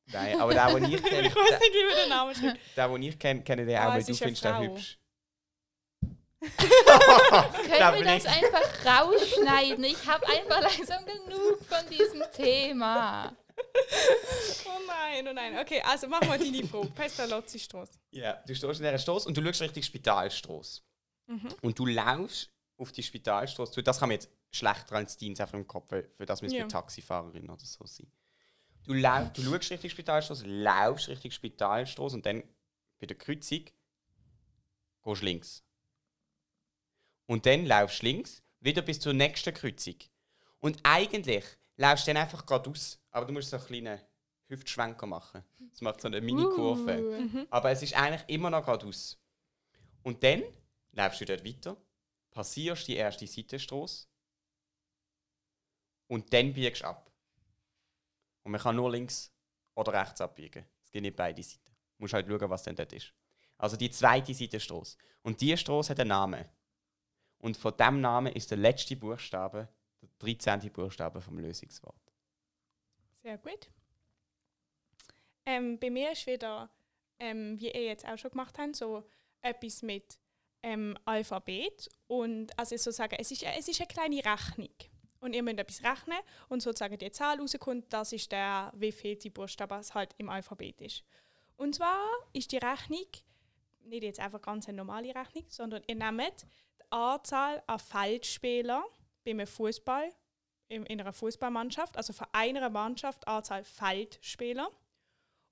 nein, 0.06 0.40
aber 0.40 0.52
der, 0.54 0.74
den 0.74 0.84
ich 0.92 1.02
kenne, 1.02 1.26
ich 1.28 1.36
weiß 1.36 1.60
nicht, 1.60 1.72
wie 1.74 1.86
man 1.86 1.96
den 1.96 2.08
Namen 2.08 2.34
schreibt. 2.34 2.60
der, 2.76 2.88
den 2.88 3.02
ich 3.02 3.18
kenne, 3.18 3.42
kenne 3.44 3.66
den 3.66 3.76
Ah, 3.76 3.88
auch, 3.90 3.94
weil 3.94 4.02
du 4.02 4.14
findest 4.14 4.44
den 4.44 4.54
Frau. 4.54 4.62
hübsch. 4.62 4.98
Können 6.40 6.50
wir 7.94 8.04
das 8.04 8.26
einfach 8.26 8.86
rausschneiden? 8.86 9.84
Ich 9.84 10.06
habe 10.06 10.26
einfach 10.26 10.60
langsam 10.62 11.04
genug 11.04 11.58
von 11.64 11.88
diesem 11.90 12.22
Thema. 12.32 13.36
Oh 14.66 14.80
nein, 14.86 15.26
oh 15.28 15.32
nein. 15.32 15.58
Okay, 15.58 15.80
also 15.82 16.08
mach 16.08 16.20
mal 16.22 16.38
deine 16.38 16.66
Frage. 16.66 16.88
Pestalozzi-Straße. 16.94 17.98
Ja, 18.10 18.34
du 18.46 18.54
stehst 18.54 18.80
in 18.80 18.86
dieser 18.86 18.98
Straße 18.98 19.28
und 19.28 19.36
du 19.36 19.42
schaust 19.44 19.62
Richtung 19.62 19.82
Spitalstraße. 19.82 20.82
Mhm. 21.26 21.48
Und 21.62 21.78
du 21.78 21.86
laufst 21.86 22.50
auf 22.76 22.92
die 22.92 23.02
Spitalstraße 23.02 23.72
zu. 23.72 23.82
Das 23.82 23.98
kann 23.98 24.08
man 24.08 24.14
jetzt 24.14 24.30
schlechter 24.50 24.96
als 24.96 25.16
Dienst 25.16 25.40
einfach 25.40 25.54
im 25.54 25.66
Kopf, 25.66 25.90
weil 25.90 26.04
für 26.16 26.26
das 26.26 26.40
wir 26.42 26.50
Ja. 26.50 26.66
Taxifahrerin 26.66 27.48
oder 27.50 27.64
so 27.64 27.84
sein. 27.84 28.10
Du, 28.84 28.94
lau 28.94 29.24
du 29.34 29.42
schaust 29.42 29.70
Richtung 29.70 29.90
Spitalstraße, 29.90 30.46
laufst 30.46 31.08
Richtung 31.08 31.30
Spitalstraße 31.30 32.16
und 32.16 32.24
dann 32.24 32.42
bei 32.98 33.06
der 33.06 33.18
Kreuzung 33.18 33.64
gehst 33.64 33.74
du 35.04 35.24
links. 35.24 35.64
Und 37.26 37.44
dann 37.44 37.66
laufst 37.66 38.02
du 38.02 38.06
links 38.06 38.42
wieder 38.60 38.82
bis 38.82 39.00
zur 39.00 39.12
nächsten 39.12 39.52
Kreuzung. 39.52 39.96
Und 40.60 40.80
eigentlich 40.82 41.44
laufst 41.78 42.06
du 42.06 42.12
dann 42.12 42.22
einfach 42.22 42.44
geradeaus, 42.44 43.00
aber 43.10 43.26
du 43.26 43.32
musst 43.32 43.50
so 43.50 43.56
einen 43.56 43.66
kleinen 43.66 44.00
Hüftschwenker 44.48 45.06
machen. 45.06 45.42
Das 45.70 45.80
macht 45.80 46.00
so 46.00 46.08
eine 46.08 46.20
Mini-Kurve. 46.20 46.98
Uh. 46.98 47.20
Mhm. 47.20 47.46
Aber 47.50 47.70
es 47.70 47.82
ist 47.82 47.94
eigentlich 47.94 48.24
immer 48.28 48.50
noch 48.50 48.64
geradeaus. 48.64 49.18
Und 50.02 50.22
dann 50.22 50.42
läufst 50.92 51.20
du 51.20 51.24
dort 51.24 51.44
weiter, 51.44 51.76
passierst 52.30 52.88
die 52.88 52.96
erste 52.96 53.26
Seitenstrasse 53.26 54.06
und 56.08 56.32
dann 56.32 56.52
biegst 56.52 56.82
du 56.82 56.86
ab. 56.86 57.10
Und 58.42 58.52
man 58.52 58.60
kann 58.60 58.76
nur 58.76 58.90
links 58.90 59.32
oder 59.74 59.92
rechts 59.92 60.20
abbiegen. 60.20 60.64
Es 60.82 60.90
geht 60.90 61.02
nicht 61.02 61.16
beide 61.16 61.42
Seiten. 61.42 61.70
Du 61.96 62.04
musst 62.04 62.14
halt 62.14 62.26
schauen, 62.26 62.50
was 62.50 62.62
denn 62.62 62.76
dort 62.76 62.92
ist. 62.92 63.12
Also 63.58 63.76
die 63.76 63.90
zweite 63.90 64.34
Seitenstrasse. 64.34 64.96
Und 65.22 65.40
diese 65.40 65.58
Strasse 65.58 65.90
hat 65.90 66.00
einen 66.00 66.08
Namen. 66.08 66.44
Und 67.38 67.56
von 67.56 67.76
diesem 67.76 68.00
Namen 68.00 68.32
ist 68.32 68.50
der 68.50 68.58
letzte 68.58 68.96
Buchstabe, 68.96 69.68
13. 70.18 70.72
Buchstabe 70.72 71.20
vom 71.20 71.38
Lösungswort. 71.38 72.12
Sehr 73.22 73.38
gut. 73.38 73.70
Ähm, 75.46 75.78
bei 75.78 75.90
mir 75.90 76.12
ist 76.12 76.26
wieder, 76.26 76.70
ähm, 77.18 77.58
wie 77.60 77.70
ihr 77.70 77.84
jetzt 77.84 78.06
auch 78.06 78.18
schon 78.18 78.30
gemacht 78.30 78.58
habt, 78.58 78.76
so 78.76 79.04
etwas 79.40 79.82
mit 79.82 80.18
ähm, 80.62 80.96
Alphabet. 81.04 81.88
Und 82.06 82.56
also 82.58 82.76
sozusagen, 82.76 83.16
es 83.18 83.30
ist, 83.30 83.42
es 83.42 83.68
ist 83.68 83.80
eine 83.80 83.88
kleine 83.88 84.24
Rechnung. 84.24 84.74
Und 85.20 85.34
ihr 85.34 85.42
müsst 85.42 85.58
etwas 85.58 85.82
rechnen 85.82 86.18
und 86.48 86.62
sozusagen 86.62 86.96
die 86.96 87.10
Zahl 87.10 87.40
rauskommt, 87.40 87.92
das 87.92 88.12
ist 88.12 88.30
der, 88.30 88.72
wie 88.76 88.92
viel 88.92 89.16
die 89.16 89.30
Buchstabe 89.30 89.74
es 89.76 89.94
halt 89.94 90.14
im 90.18 90.28
Alphabet 90.28 90.80
ist. 90.80 91.02
Und 91.56 91.74
zwar 91.74 92.06
ist 92.32 92.52
die 92.52 92.58
Rechnung 92.58 93.06
nicht 93.84 94.02
jetzt 94.04 94.20
einfach 94.20 94.40
ganz 94.40 94.68
eine 94.68 94.76
normale 94.76 95.14
Rechnung, 95.14 95.44
sondern 95.48 95.82
ihr 95.86 95.96
nehmt 95.96 96.42
die 96.42 96.84
Anzahl 96.90 97.62
an 97.66 97.78
Feldspielern 97.78 98.84
beim 99.36 99.46
Fußball 99.46 100.12
in 100.68 100.84
in 100.86 101.00
einer 101.00 101.12
Fußballmannschaft, 101.12 101.96
also 101.96 102.12
von 102.12 102.26
einer 102.32 102.68
Mannschaft 102.70 103.26
Anzahl 103.26 103.64
Feldspieler. 103.64 104.70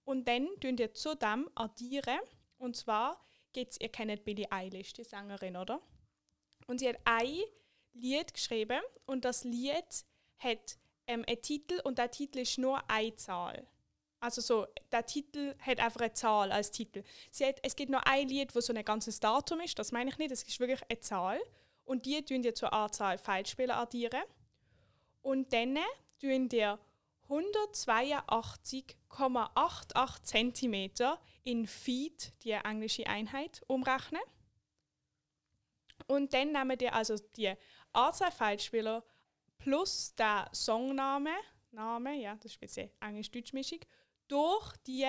Und 0.04 0.28
dann 0.28 0.48
tun 0.60 0.76
ihr 0.78 0.94
zudem 0.94 1.50
addieren. 1.54 2.20
Und 2.58 2.76
zwar 2.76 3.20
geht's, 3.52 3.78
ihr 3.80 3.88
kennt 3.88 4.24
Billie 4.24 4.50
Eilish, 4.50 4.92
die 4.92 5.04
Sängerin, 5.04 5.56
oder? 5.56 5.80
Und 6.66 6.80
sie 6.80 6.88
hat 6.88 6.98
ein 7.04 7.40
Lied 7.92 8.34
geschrieben 8.34 8.80
und 9.06 9.24
das 9.24 9.44
Lied 9.44 10.04
hat 10.38 10.78
ähm, 11.06 11.24
einen 11.26 11.40
Titel 11.40 11.80
und 11.84 11.98
der 11.98 12.10
Titel 12.10 12.40
ist 12.40 12.58
nur 12.58 12.88
eine 12.90 13.14
Zahl. 13.16 13.66
Also 14.20 14.40
so, 14.40 14.66
der 14.90 15.06
Titel 15.06 15.54
hat 15.58 15.78
einfach 15.78 16.00
eine 16.00 16.12
Zahl 16.12 16.50
als 16.50 16.70
Titel. 16.70 17.02
Sie 17.30 17.46
hat, 17.46 17.60
es 17.62 17.76
gibt 17.76 17.90
nur 17.90 18.06
ein 18.06 18.28
Lied, 18.28 18.54
wo 18.54 18.60
so 18.60 18.72
ein 18.72 18.84
ganzes 18.84 19.20
Datum 19.20 19.60
ist, 19.60 19.78
das 19.78 19.92
meine 19.92 20.10
ich 20.10 20.18
nicht, 20.18 20.30
es 20.30 20.42
ist 20.42 20.60
wirklich 20.60 20.82
eine 20.88 21.00
Zahl. 21.00 21.40
Und 21.86 22.04
die 22.04 22.22
tun 22.24 22.44
ihr 22.44 22.54
zur 22.54 22.74
Anzahl 22.74 23.16
Feldspieler 23.16 23.78
addieren. 23.78 24.22
Und 25.22 25.54
dann 25.54 25.78
tun 26.20 26.50
ihr 26.52 26.78
182,88 27.28 30.22
cm 30.22 30.90
in 31.44 31.66
Feet, 31.66 32.34
die 32.44 32.50
englische 32.50 33.06
Einheit, 33.06 33.62
umrechnen. 33.66 34.20
Und 36.06 36.34
dann 36.34 36.52
nehmen 36.52 36.78
ihr 36.80 36.94
also 36.94 37.16
die 37.36 37.54
Anzahl 37.92 38.30
Feldspieler 38.30 39.02
plus 39.58 40.14
der 40.14 40.48
Songname, 40.52 41.34
Name, 41.72 42.14
ja, 42.14 42.36
das 42.36 42.52
ist 42.52 42.60
bisschen 42.60 42.90
Englisch-Deutsch-Mischung, 43.00 43.80
durch 44.28 44.76
die 44.86 45.04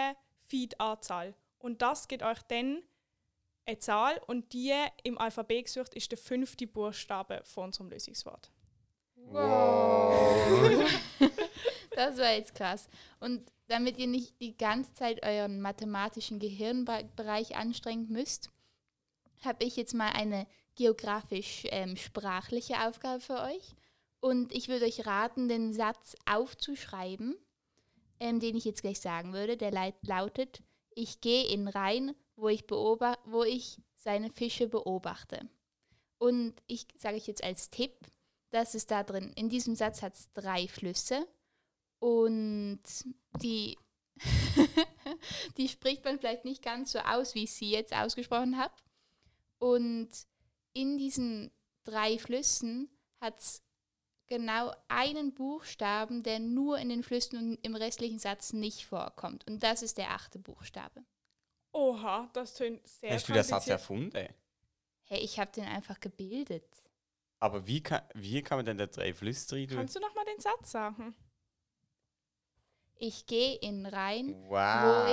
Feed-Anzahl. 0.47 1.35
Und 1.59 1.81
das 1.81 2.07
gibt 2.07 2.23
euch 2.23 2.41
dann 2.43 2.81
eine 3.67 3.79
Zahl 3.79 4.19
und 4.27 4.53
die 4.53 4.73
im 5.03 5.17
Alphabet 5.17 5.65
gesucht 5.65 5.93
ist 5.93 6.11
der 6.11 6.17
fünfte 6.17 6.65
Buchstabe 6.65 7.41
von 7.43 7.65
unserem 7.65 7.89
Lösungswort. 7.89 8.49
Wow. 9.15 10.89
das 11.91 12.17
war 12.17 12.31
jetzt 12.31 12.55
krass. 12.55 12.87
Und 13.19 13.51
damit 13.67 13.97
ihr 13.97 14.07
nicht 14.07 14.39
die 14.39 14.57
ganze 14.57 14.93
Zeit 14.93 15.25
euren 15.25 15.59
mathematischen 15.61 16.39
Gehirnbereich 16.39 17.55
anstrengen 17.57 18.07
müsst, 18.09 18.49
habe 19.43 19.65
ich 19.65 19.75
jetzt 19.75 19.93
mal 19.93 20.11
eine 20.11 20.47
geografisch-sprachliche 20.75 22.73
ähm, 22.73 22.79
Aufgabe 22.87 23.19
für 23.19 23.41
euch. 23.41 23.75
Und 24.19 24.53
ich 24.53 24.67
würde 24.69 24.85
euch 24.85 25.05
raten, 25.05 25.49
den 25.49 25.73
Satz 25.73 26.15
aufzuschreiben, 26.25 27.35
ähm, 28.19 28.39
den 28.39 28.55
ich 28.55 28.65
jetzt 28.65 28.81
gleich 28.81 28.99
sagen 28.99 29.33
würde. 29.33 29.57
Der 29.57 29.71
lautet, 30.01 30.63
ich 30.95 31.21
gehe 31.21 31.47
in 31.47 31.67
Rhein, 31.67 32.15
wo 32.37 32.47
ich, 32.49 32.69
wo 32.69 33.43
ich 33.43 33.81
seine 33.95 34.31
Fische 34.31 34.67
beobachte. 34.67 35.49
Und 36.19 36.53
ich 36.67 36.87
sage 36.97 37.17
euch 37.17 37.27
jetzt 37.27 37.43
als 37.43 37.69
Tipp, 37.69 37.93
dass 38.51 38.73
es 38.73 38.85
da 38.85 39.03
drin, 39.03 39.33
in 39.35 39.49
diesem 39.49 39.75
Satz 39.75 40.01
hat 40.01 40.13
es 40.13 40.31
drei 40.33 40.67
Flüsse 40.67 41.27
und 41.99 42.79
die, 43.41 43.77
die 45.57 45.67
spricht 45.67 46.05
man 46.05 46.19
vielleicht 46.19 46.45
nicht 46.45 46.63
ganz 46.63 46.93
so 46.93 46.99
aus, 46.99 47.35
wie 47.35 47.43
ich 47.43 47.53
sie 47.53 47.69
jetzt 47.69 47.93
ausgesprochen 47.93 48.57
habe. 48.57 48.73
Und 49.59 50.09
in 50.73 50.97
diesen 50.97 51.51
drei 51.83 52.17
Flüssen 52.17 52.89
hat 53.19 53.39
es 53.39 53.63
genau 54.27 54.73
einen 54.87 55.33
Buchstaben, 55.33 56.23
der 56.23 56.39
nur 56.39 56.77
in 56.77 56.89
den 56.89 57.03
Flüssen 57.03 57.37
und 57.37 57.65
im 57.65 57.75
restlichen 57.75 58.19
Satz 58.19 58.53
nicht 58.53 58.85
vorkommt. 58.85 59.47
Und 59.47 59.63
das 59.63 59.81
ist 59.81 59.97
der 59.97 60.11
achte 60.11 60.39
Buchstabe. 60.39 61.03
Oha, 61.77 62.27
das 62.33 62.55
tönt 62.55 62.85
sehr 62.87 63.13
Hast 63.13 63.29
du 63.29 63.33
den 63.33 63.43
Satz 63.43 63.67
erfunden? 63.67 64.27
Hey, 65.03 65.19
ich 65.19 65.39
habe 65.39 65.51
den 65.51 65.65
einfach 65.65 65.99
gebildet. 65.99 66.65
Aber 67.39 67.67
wie 67.67 67.83
kann, 67.83 68.01
wie 68.15 68.41
kann 68.41 68.57
man 68.57 68.65
denn 68.65 68.79
da 68.79 68.87
drei 68.87 69.13
Flüsse 69.13 69.55
rein 69.55 69.67
Kannst 69.67 69.95
du 69.95 69.99
nochmal 69.99 70.25
den 70.25 70.39
Satz 70.39 70.71
sagen? 70.71 71.15
Ich 72.95 73.27
gehe 73.27 73.57
in 73.57 73.85
Rhein, 73.85 74.35
wow. 74.47 74.57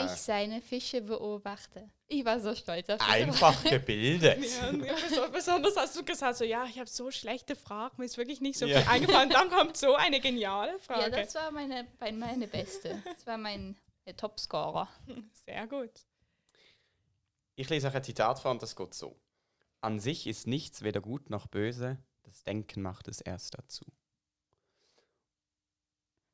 wo 0.00 0.06
ich 0.06 0.12
seine 0.12 0.62
Fische 0.62 1.02
beobachte. 1.02 1.90
Ich 2.06 2.24
war 2.24 2.40
so 2.40 2.54
stolz 2.54 2.88
auf 2.88 2.98
dich. 2.98 3.08
Einfach 3.08 3.62
gebildet. 3.70 4.42
ja, 4.42 5.26
besonders 5.26 5.76
hast 5.76 5.94
du 5.94 6.02
gesagt, 6.02 6.38
so, 6.38 6.44
ja, 6.44 6.64
ich 6.64 6.78
habe 6.78 6.88
so 6.88 7.10
schlechte 7.10 7.56
Fragen, 7.56 7.96
mir 7.98 8.06
ist 8.06 8.16
wirklich 8.16 8.40
nicht 8.40 8.58
so 8.58 8.64
ja. 8.64 8.80
viel 8.80 8.88
eingefallen. 8.88 9.28
Dann 9.28 9.50
kommt 9.50 9.76
so 9.76 9.94
eine 9.96 10.18
geniale 10.18 10.78
Frage. 10.78 11.02
Ja, 11.02 11.10
das 11.10 11.34
war 11.34 11.50
meine, 11.50 11.86
meine 12.00 12.48
beste. 12.48 13.02
Das 13.04 13.26
war 13.26 13.36
mein 13.36 13.76
Topscorer. 14.16 14.88
Sehr 15.44 15.66
gut. 15.66 15.90
Ich 17.56 17.68
lese 17.70 17.86
euch 17.86 17.94
ein 17.94 18.02
Zitat 18.04 18.40
vor 18.40 18.50
und 18.50 18.62
das 18.62 18.74
geht 18.74 18.94
so. 18.94 19.16
An 19.80 20.00
sich 20.00 20.26
ist 20.26 20.46
nichts 20.46 20.82
weder 20.82 21.00
gut 21.00 21.30
noch 21.30 21.46
böse, 21.46 21.98
das 22.22 22.42
Denken 22.42 22.82
macht 22.82 23.06
es 23.06 23.20
erst 23.20 23.56
dazu. 23.56 23.84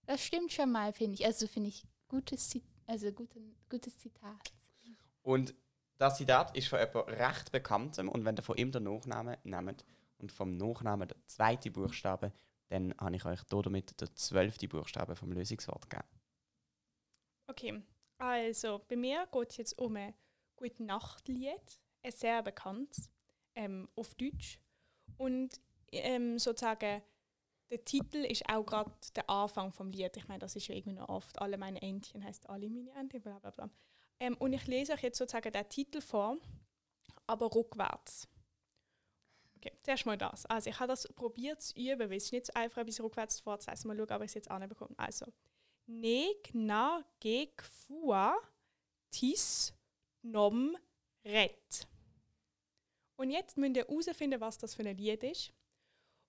Das 0.06 0.24
stimmt 0.24 0.52
schon 0.52 0.72
mal, 0.72 0.92
finde 0.92 1.14
ich. 1.14 1.26
Also 1.26 1.46
finde 1.46 1.68
ich 1.68 1.84
gutes, 2.08 2.58
also 2.86 3.12
guten, 3.12 3.54
gutes 3.68 3.98
Zitat. 3.98 4.52
Und 5.22 5.54
das 5.98 6.16
Zitat 6.16 6.56
ist 6.56 6.68
von 6.68 6.78
jemandem 6.78 7.14
recht 7.14 7.52
bekanntem 7.52 8.08
und 8.08 8.24
wenn 8.24 8.36
ihr 8.36 8.42
von 8.42 8.56
ihm 8.56 8.72
den 8.72 8.84
Nachnamen 8.84 9.36
nehmt 9.44 9.84
und 10.18 10.32
vom 10.32 10.56
Nachnamen 10.56 11.08
der 11.08 11.18
zweite 11.26 11.70
Buchstabe, 11.70 12.32
dann 12.68 12.94
habe 12.98 13.16
ich 13.16 13.24
euch 13.26 13.42
damit 13.44 14.00
den 14.00 14.16
zwölften 14.16 14.68
Buchstabe 14.68 15.14
vom 15.14 15.32
Lösungswort 15.32 15.90
gegeben. 15.90 16.08
Okay, 17.46 17.82
also 18.16 18.80
bei 18.88 18.96
mir 18.96 19.28
geht 19.30 19.50
es 19.50 19.56
jetzt 19.58 19.78
um 19.78 19.96
Gute 20.60 20.84
Nacht-Lied, 20.84 21.80
ein 22.02 22.12
sehr 22.12 22.42
bekanntes, 22.42 23.10
ähm, 23.54 23.88
auf 23.96 24.14
Deutsch. 24.14 24.60
Und 25.16 25.58
ähm, 25.90 26.38
sozusagen 26.38 27.02
der 27.70 27.84
Titel 27.84 28.18
ist 28.18 28.46
auch 28.46 28.64
gerade 28.66 28.90
der 29.16 29.30
Anfang 29.30 29.72
vom 29.72 29.90
Lied. 29.90 30.16
Ich 30.18 30.28
meine, 30.28 30.40
das 30.40 30.56
ist 30.56 30.68
ja 30.68 30.74
irgendwie 30.74 30.98
noch 30.98 31.08
oft. 31.08 31.40
Alle 31.40 31.56
meine 31.56 31.80
Entchen 31.80 32.22
heißt 32.22 32.48
alle 32.50 32.68
meine 32.68 32.90
Entchen, 32.92 33.22
bla 33.22 33.38
bla 33.38 33.50
bla. 33.50 33.70
Ähm, 34.18 34.36
und 34.36 34.52
ich 34.52 34.66
lese 34.66 34.92
euch 34.92 35.02
jetzt 35.02 35.16
sozusagen 35.16 35.50
den 35.50 35.68
Titel 35.70 36.02
vor, 36.02 36.36
aber 37.26 37.54
rückwärts. 37.54 38.28
Okay, 39.56 39.72
zuerst 39.82 40.04
mal 40.04 40.18
das. 40.18 40.44
Also 40.44 40.68
ich 40.68 40.78
habe 40.78 40.88
das 40.88 41.08
probiert 41.08 41.62
zu 41.62 41.74
üben, 41.74 42.10
weil 42.10 42.18
es 42.18 42.24
ist 42.24 42.32
nicht 42.32 42.46
so 42.46 42.52
einfach, 42.54 42.84
bis 42.84 43.00
rückwärts 43.00 43.40
vorzulesen. 43.40 43.88
Mal 43.88 43.96
schauen, 43.96 44.16
ob 44.16 44.22
ich 44.22 44.30
es 44.30 44.34
jetzt 44.34 44.50
anbekomme. 44.50 44.94
Also, 44.98 45.26
Neg, 45.86 46.50
na, 46.52 47.02
geg, 47.18 47.62
fua, 47.62 48.36
tis, 49.10 49.72
nom, 50.22 50.76
ret. 51.24 51.86
Und 53.16 53.30
jetzt 53.30 53.56
müsst 53.56 53.76
ihr 53.76 53.86
herausfinden, 53.86 54.40
was 54.40 54.58
das 54.58 54.74
für 54.74 54.82
ein 54.82 54.96
Lied 54.96 55.22
ist. 55.24 55.52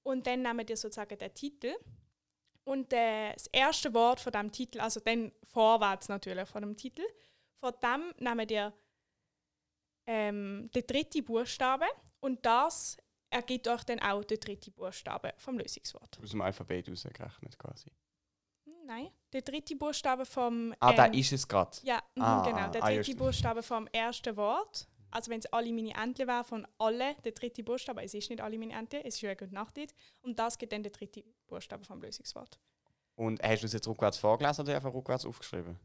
Und 0.03 0.27
dann 0.27 0.41
nehmt 0.41 0.69
ihr 0.69 0.77
sozusagen 0.77 1.17
den 1.17 1.33
Titel. 1.33 1.73
Und 2.63 2.91
das 2.91 3.47
erste 3.47 3.93
Wort 3.93 4.19
von 4.19 4.31
dem 4.33 4.51
Titel, 4.51 4.79
also 4.79 4.99
dann 4.99 5.31
vorwärts 5.43 6.09
natürlich 6.09 6.47
von 6.47 6.61
dem 6.61 6.77
Titel, 6.77 7.03
von 7.59 7.73
dem 7.81 8.13
nehmt 8.17 8.51
ihr 8.51 8.73
ähm, 10.05 10.69
den 10.73 10.87
dritten 10.87 11.23
Buchstabe 11.23 11.85
und 12.19 12.45
das 12.45 12.97
ergibt 13.29 13.67
euch 13.67 13.83
dann 13.83 13.99
auch 13.99 14.23
den 14.23 14.39
dritten 14.39 14.73
Buchstabe 14.73 15.33
vom 15.37 15.57
Lösungswort. 15.57 16.19
Aus 16.21 16.31
dem 16.31 16.41
Alphabet 16.41 16.89
ausgerechnet 16.89 17.57
quasi. 17.57 17.91
Nein, 18.85 19.09
der 19.33 19.41
dritte 19.41 19.75
Buchstabe 19.75 20.25
vom. 20.25 20.73
Ah, 20.79 20.91
ähm, 20.91 20.95
da 20.97 21.05
ist 21.05 21.31
es 21.31 21.47
gerade. 21.47 21.77
Ja, 21.83 22.01
mhm, 22.15 22.21
ah, 22.21 22.43
genau. 22.43 22.71
Der 22.71 22.83
ah, 22.83 22.89
dritte 22.89 23.11
ah, 23.11 23.15
Buchstabe 23.23 23.63
vom 23.63 23.87
ersten 23.87 24.35
Wort 24.37 24.87
also 25.11 25.29
wenn 25.29 25.39
es 25.39 25.45
alle 25.47 25.71
meine 25.73 25.93
Entchen 25.93 26.27
wären 26.27 26.45
von 26.45 26.67
alle, 26.77 27.15
der 27.23 27.33
dritte 27.33 27.63
Buchstabe, 27.63 28.01
es 28.01 28.13
ist 28.13 28.29
nicht 28.29 28.41
alle 28.41 28.57
meine 28.57 28.73
Entchen, 28.73 29.01
es 29.01 29.15
ist 29.15 29.21
ja 29.21 29.33
gut 29.33 29.51
Nachtlied. 29.51 29.93
Und 30.21 30.39
das 30.39 30.57
gibt 30.57 30.71
dann 30.71 30.83
der 30.83 30.91
dritte 30.91 31.23
Buchstabe 31.47 31.83
vom 31.83 32.01
Lösungswort. 32.01 32.59
Und 33.15 33.43
hast 33.43 33.61
du 33.61 33.65
es 33.67 33.73
jetzt 33.73 33.87
rückwärts 33.87 34.17
vorgelesen 34.17 34.63
oder 34.63 34.75
einfach 34.75 34.93
rückwärts 34.93 35.25
aufgeschrieben? 35.25 35.77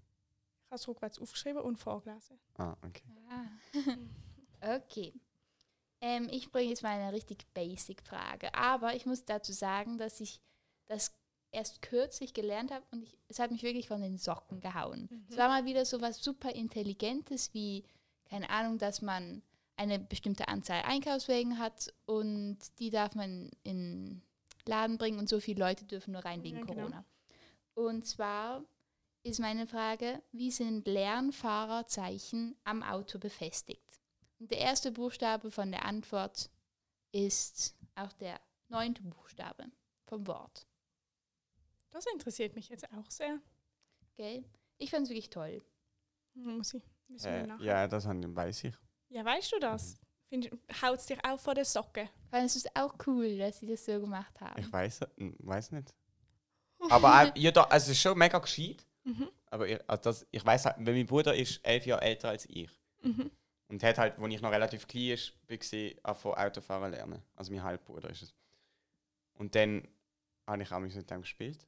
Ich 0.64 0.70
habe 0.70 0.76
es 0.76 0.88
rückwärts 0.88 1.18
aufgeschrieben 1.18 1.60
und 1.62 1.76
vorgelesen. 1.76 2.38
Ah, 2.56 2.76
okay. 2.82 3.02
Ah. 3.28 4.76
okay. 4.76 5.12
Ähm, 6.00 6.28
ich 6.30 6.50
bringe 6.50 6.70
jetzt 6.70 6.82
mal 6.82 6.98
eine 6.98 7.12
richtig 7.12 7.46
basic 7.52 8.02
Frage. 8.02 8.54
Aber 8.54 8.94
ich 8.94 9.06
muss 9.06 9.24
dazu 9.24 9.52
sagen, 9.52 9.98
dass 9.98 10.20
ich 10.20 10.40
das 10.86 11.12
erst 11.52 11.82
kürzlich 11.82 12.34
gelernt 12.34 12.70
habe 12.70 12.84
und 12.90 13.02
ich, 13.02 13.16
es 13.28 13.38
hat 13.38 13.50
mich 13.50 13.62
wirklich 13.62 13.88
von 13.88 14.02
den 14.02 14.18
Socken 14.18 14.60
gehauen. 14.60 15.08
Mhm. 15.10 15.26
Es 15.30 15.36
war 15.36 15.48
mal 15.48 15.64
wieder 15.64 15.84
so 15.84 16.00
was 16.00 16.22
super 16.22 16.54
Intelligentes 16.54 17.54
wie 17.54 17.84
keine 18.26 18.50
Ahnung, 18.50 18.78
dass 18.78 19.02
man 19.02 19.42
eine 19.76 19.98
bestimmte 19.98 20.48
Anzahl 20.48 20.82
Einkaufswägen 20.82 21.58
hat 21.58 21.92
und 22.06 22.58
die 22.78 22.90
darf 22.90 23.14
man 23.14 23.50
in 23.62 24.22
Laden 24.64 24.98
bringen 24.98 25.18
und 25.18 25.28
so 25.28 25.40
viele 25.40 25.60
Leute 25.60 25.84
dürfen 25.84 26.12
nur 26.12 26.24
rein 26.24 26.42
wegen 26.42 26.58
ja, 26.58 26.64
genau. 26.64 26.74
Corona. 26.74 27.04
Und 27.74 28.06
zwar 28.06 28.64
ist 29.22 29.38
meine 29.38 29.66
Frage, 29.66 30.22
wie 30.32 30.50
sind 30.50 30.86
Lernfahrerzeichen 30.86 32.56
am 32.64 32.82
Auto 32.82 33.18
befestigt? 33.18 34.00
Und 34.38 34.50
der 34.50 34.58
erste 34.58 34.92
Buchstabe 34.92 35.50
von 35.50 35.70
der 35.70 35.84
Antwort 35.84 36.50
ist 37.12 37.76
auch 37.94 38.12
der 38.14 38.40
neunte 38.68 39.02
Buchstabe 39.02 39.66
vom 40.04 40.26
Wort. 40.26 40.66
Das 41.90 42.06
interessiert 42.06 42.54
mich 42.54 42.68
jetzt 42.68 42.90
auch 42.92 43.10
sehr. 43.10 43.40
Gell? 44.16 44.44
Ich 44.78 44.90
fand 44.90 45.04
es 45.04 45.10
wirklich 45.10 45.30
toll. 45.30 45.62
Muss 46.34 46.74
ich. 46.74 46.82
Äh, 47.24 47.46
ja, 47.60 47.86
das 47.86 48.06
weiß 48.06 48.64
ich. 48.64 48.74
Ja, 49.08 49.24
weißt 49.24 49.52
du 49.52 49.58
das? 49.60 49.98
Haut 50.82 50.98
es 50.98 51.06
dich 51.06 51.24
auch 51.24 51.38
vor 51.38 51.54
der 51.54 51.64
Socke? 51.64 52.10
Fandest 52.30 52.56
du 52.56 52.68
es 52.68 52.76
auch 52.76 52.94
cool, 53.06 53.38
dass 53.38 53.60
sie 53.60 53.66
das 53.66 53.84
so 53.84 54.00
gemacht 54.00 54.40
haben? 54.40 54.60
Ich 54.60 54.70
weiß, 54.70 55.00
weiß 55.16 55.72
nicht. 55.72 55.94
Aber 56.90 57.32
äh, 57.34 57.40
ja, 57.40 57.50
da, 57.52 57.62
also 57.64 57.90
es 57.90 57.96
ist 57.96 58.02
schon 58.02 58.18
mega 58.18 58.38
gescheit. 58.38 58.86
Mhm. 59.04 59.30
Aber 59.46 59.68
ich, 59.68 59.78
also 59.88 60.02
das, 60.02 60.26
ich 60.30 60.44
weiß, 60.44 60.64
weil 60.66 60.94
mein 60.94 61.06
Bruder 61.06 61.34
ist 61.34 61.64
elf 61.64 61.86
Jahre 61.86 62.02
älter 62.02 62.30
als 62.30 62.46
ich. 62.46 62.70
Mhm. 63.02 63.30
Und 63.68 63.82
hat 63.82 63.98
halt, 63.98 64.18
als 64.18 64.34
ich 64.34 64.42
noch 64.42 64.52
relativ 64.52 64.86
klein 64.86 65.18
war, 66.02 66.14
von 66.14 66.34
Autofahren 66.34 66.90
lernen. 66.90 67.22
Also 67.34 67.52
mein 67.52 67.62
Halbbruder 67.62 68.10
ist 68.10 68.22
es. 68.22 68.34
Und 69.34 69.54
dann 69.54 69.86
habe 70.46 70.62
ich 70.62 70.72
auch 70.72 70.80
mit 70.80 71.10
dem 71.10 71.20
gespielt. 71.20 71.66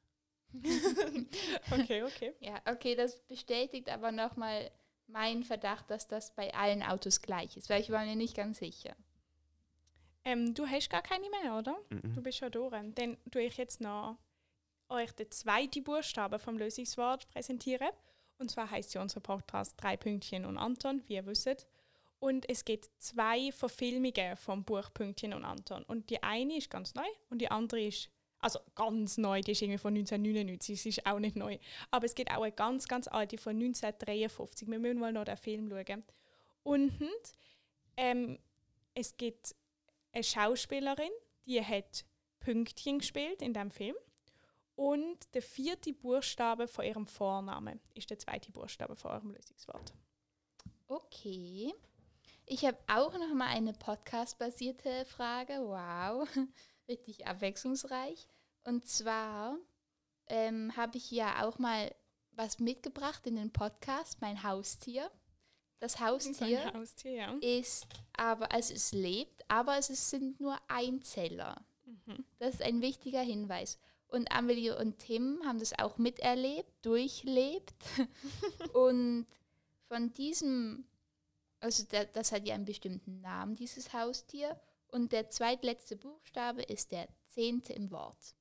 okay, 1.71 2.03
okay. 2.03 2.33
Ja, 2.39 2.61
okay, 2.65 2.95
das 2.95 3.19
bestätigt 3.27 3.89
aber 3.89 4.11
nochmal 4.11 4.71
mein 5.07 5.43
Verdacht, 5.43 5.89
dass 5.89 6.07
das 6.07 6.33
bei 6.35 6.53
allen 6.53 6.83
Autos 6.83 7.21
gleich 7.21 7.57
ist, 7.57 7.69
weil 7.69 7.81
ich 7.81 7.91
war 7.91 8.05
mir 8.05 8.15
nicht 8.15 8.35
ganz 8.35 8.59
sicher. 8.59 8.95
Ähm, 10.25 10.53
du 10.53 10.67
hast 10.67 10.89
gar 10.89 11.01
keine 11.01 11.29
mehr, 11.29 11.57
oder? 11.57 11.77
Mhm. 11.89 12.15
Du 12.15 12.21
bist 12.21 12.37
schon 12.37 12.51
durch. 12.51 12.73
Dann 12.95 13.17
tue 13.31 13.43
ich 13.43 13.57
jetzt 13.57 13.81
noch 13.81 14.17
euch 14.89 15.11
den 15.13 15.31
zweiten 15.31 15.83
Buchstaben 15.83 16.39
vom 16.39 16.57
Lösungswort 16.57 17.29
präsentieren. 17.29 17.89
Und 18.37 18.51
zwar 18.51 18.69
heißt 18.69 18.93
ja 18.93 19.01
unser 19.01 19.19
Podcast 19.19 19.75
Drei 19.77 19.97
Pünktchen 19.97 20.45
und 20.45 20.57
Anton, 20.57 21.03
wie 21.07 21.15
ihr 21.15 21.25
wisst. 21.25 21.67
Und 22.19 22.49
es 22.49 22.65
gibt 22.65 22.89
zwei 22.97 23.51
Verfilmungen 23.51 24.35
vom 24.35 24.63
Buch 24.63 24.93
Pünktchen 24.93 25.33
und 25.33 25.45
Anton. 25.45 25.83
Und 25.83 26.09
die 26.09 26.21
eine 26.21 26.57
ist 26.57 26.69
ganz 26.69 26.93
neu 26.95 27.07
und 27.29 27.39
die 27.39 27.49
andere 27.49 27.81
ist 27.81 28.09
also 28.39 28.59
ganz 28.75 29.17
neu, 29.17 29.41
die 29.41 29.51
ist 29.51 29.61
irgendwie 29.61 29.77
von 29.77 29.93
1999, 29.93 30.81
sie 30.81 30.89
ist 30.89 31.05
auch 31.05 31.19
nicht 31.19 31.35
neu. 31.35 31.57
Aber 31.91 32.05
es 32.05 32.15
gibt 32.15 32.31
auch 32.31 32.41
eine 32.41 32.51
ganz, 32.51 32.87
ganz 32.87 33.07
alte 33.07 33.37
von 33.37 33.53
1953. 33.53 34.67
Wir 34.69 34.79
müssen 34.79 34.99
mal 34.99 35.11
noch 35.11 35.25
den 35.25 35.37
Film 35.37 35.69
schauen. 35.69 36.03
Und 36.63 36.93
ähm, 37.97 38.39
es 38.93 39.15
gibt 39.17 39.55
eine 40.13 40.23
Schauspielerin, 40.23 41.11
die 41.45 41.63
hat 41.63 42.05
Pünktchen 42.39 42.99
gespielt 42.99 43.41
in 43.41 43.53
dem 43.53 43.71
Film. 43.71 43.95
Und 44.75 45.33
der 45.33 45.41
vierte 45.41 45.91
Buchstabe 45.91 46.67
von 46.67 46.85
ihrem 46.85 47.05
Vornamen 47.05 47.81
ist 47.95 48.09
der 48.09 48.17
zweite 48.17 48.51
Buchstabe 48.51 48.95
von 48.95 49.11
eurem 49.11 49.31
Lösungswort. 49.31 49.93
Okay. 50.87 51.73
Ich 52.45 52.65
habe 52.65 52.77
auch 52.87 53.13
noch 53.13 53.33
mal 53.33 53.47
eine 53.47 53.73
podcast-basierte 53.73 55.05
Frage. 55.05 55.53
Wow, 55.59 56.27
richtig 56.89 57.27
abwechslungsreich. 57.27 58.27
Und 58.63 58.85
zwar 58.87 59.57
ähm, 60.27 60.75
habe 60.75 60.97
ich 60.97 61.09
ja 61.11 61.45
auch 61.47 61.59
mal 61.59 61.93
was 62.31 62.59
mitgebracht 62.59 63.25
in 63.27 63.35
den 63.35 63.51
Podcast, 63.51 64.21
mein 64.21 64.43
Haustier. 64.43 65.09
Das 65.79 65.99
Haustier 66.01 66.73
Haustier, 66.73 67.11
ja. 67.13 67.33
ist 67.39 67.87
aber, 68.17 68.51
also 68.51 68.73
es 68.73 68.91
lebt, 68.91 69.43
aber 69.47 69.77
es 69.77 70.09
sind 70.09 70.39
nur 70.41 70.57
Einzeller. 70.67 71.63
Mhm. 71.85 72.25
Das 72.37 72.55
ist 72.55 72.61
ein 72.61 72.81
wichtiger 72.81 73.21
Hinweis. 73.21 73.79
Und 74.07 74.31
Amelie 74.31 74.75
und 74.77 74.97
Tim 74.99 75.41
haben 75.45 75.59
das 75.59 75.77
auch 75.77 75.97
miterlebt, 75.97 76.71
durchlebt. 76.81 77.75
und 78.73 79.25
von 79.87 80.11
diesem, 80.13 80.85
also 81.59 81.83
da, 81.89 82.03
das 82.05 82.31
hat 82.31 82.45
ja 82.45 82.55
einen 82.55 82.65
bestimmten 82.65 83.21
Namen, 83.21 83.55
dieses 83.55 83.93
Haustier. 83.93 84.59
Und 84.89 85.11
der 85.11 85.29
zweitletzte 85.29 85.95
Buchstabe 85.95 86.63
ist 86.63 86.91
der 86.91 87.07
zehnte 87.27 87.73
im 87.73 87.91
Wort. 87.91 88.35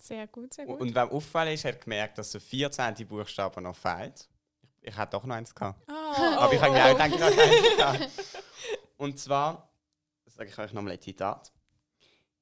Sehr 0.00 0.26
gut, 0.28 0.54
sehr 0.54 0.66
gut. 0.66 0.80
Und 0.80 0.94
wem 0.94 1.08
auffallen 1.10 1.54
ist, 1.54 1.64
hat 1.64 1.80
gemerkt, 1.80 2.18
dass 2.18 2.30
der 2.30 2.40
14. 2.40 3.06
Buchstabe 3.06 3.60
noch 3.60 3.76
fehlt. 3.76 4.28
Ich, 4.62 4.88
ich 4.88 4.96
hätte 4.96 5.10
doch 5.12 5.24
noch 5.24 5.34
eins 5.34 5.54
gehabt. 5.54 5.82
Ah, 5.88 6.36
Aber 6.38 6.52
ich 6.52 6.60
oh, 6.60 6.62
habe 6.62 6.72
mir 6.72 6.80
oh. 6.80 6.86
auch 6.86 6.92
gedacht, 6.92 7.14
ich 7.14 7.20
habe 7.20 7.42
eins 7.42 7.76
gehabt. 7.76 8.44
Und 8.96 9.18
zwar, 9.18 9.70
das 10.24 10.34
sage 10.34 10.50
ich 10.50 10.58
euch 10.58 10.72
nochmal 10.72 10.92
ein 10.92 11.00
Zitat. 11.00 11.52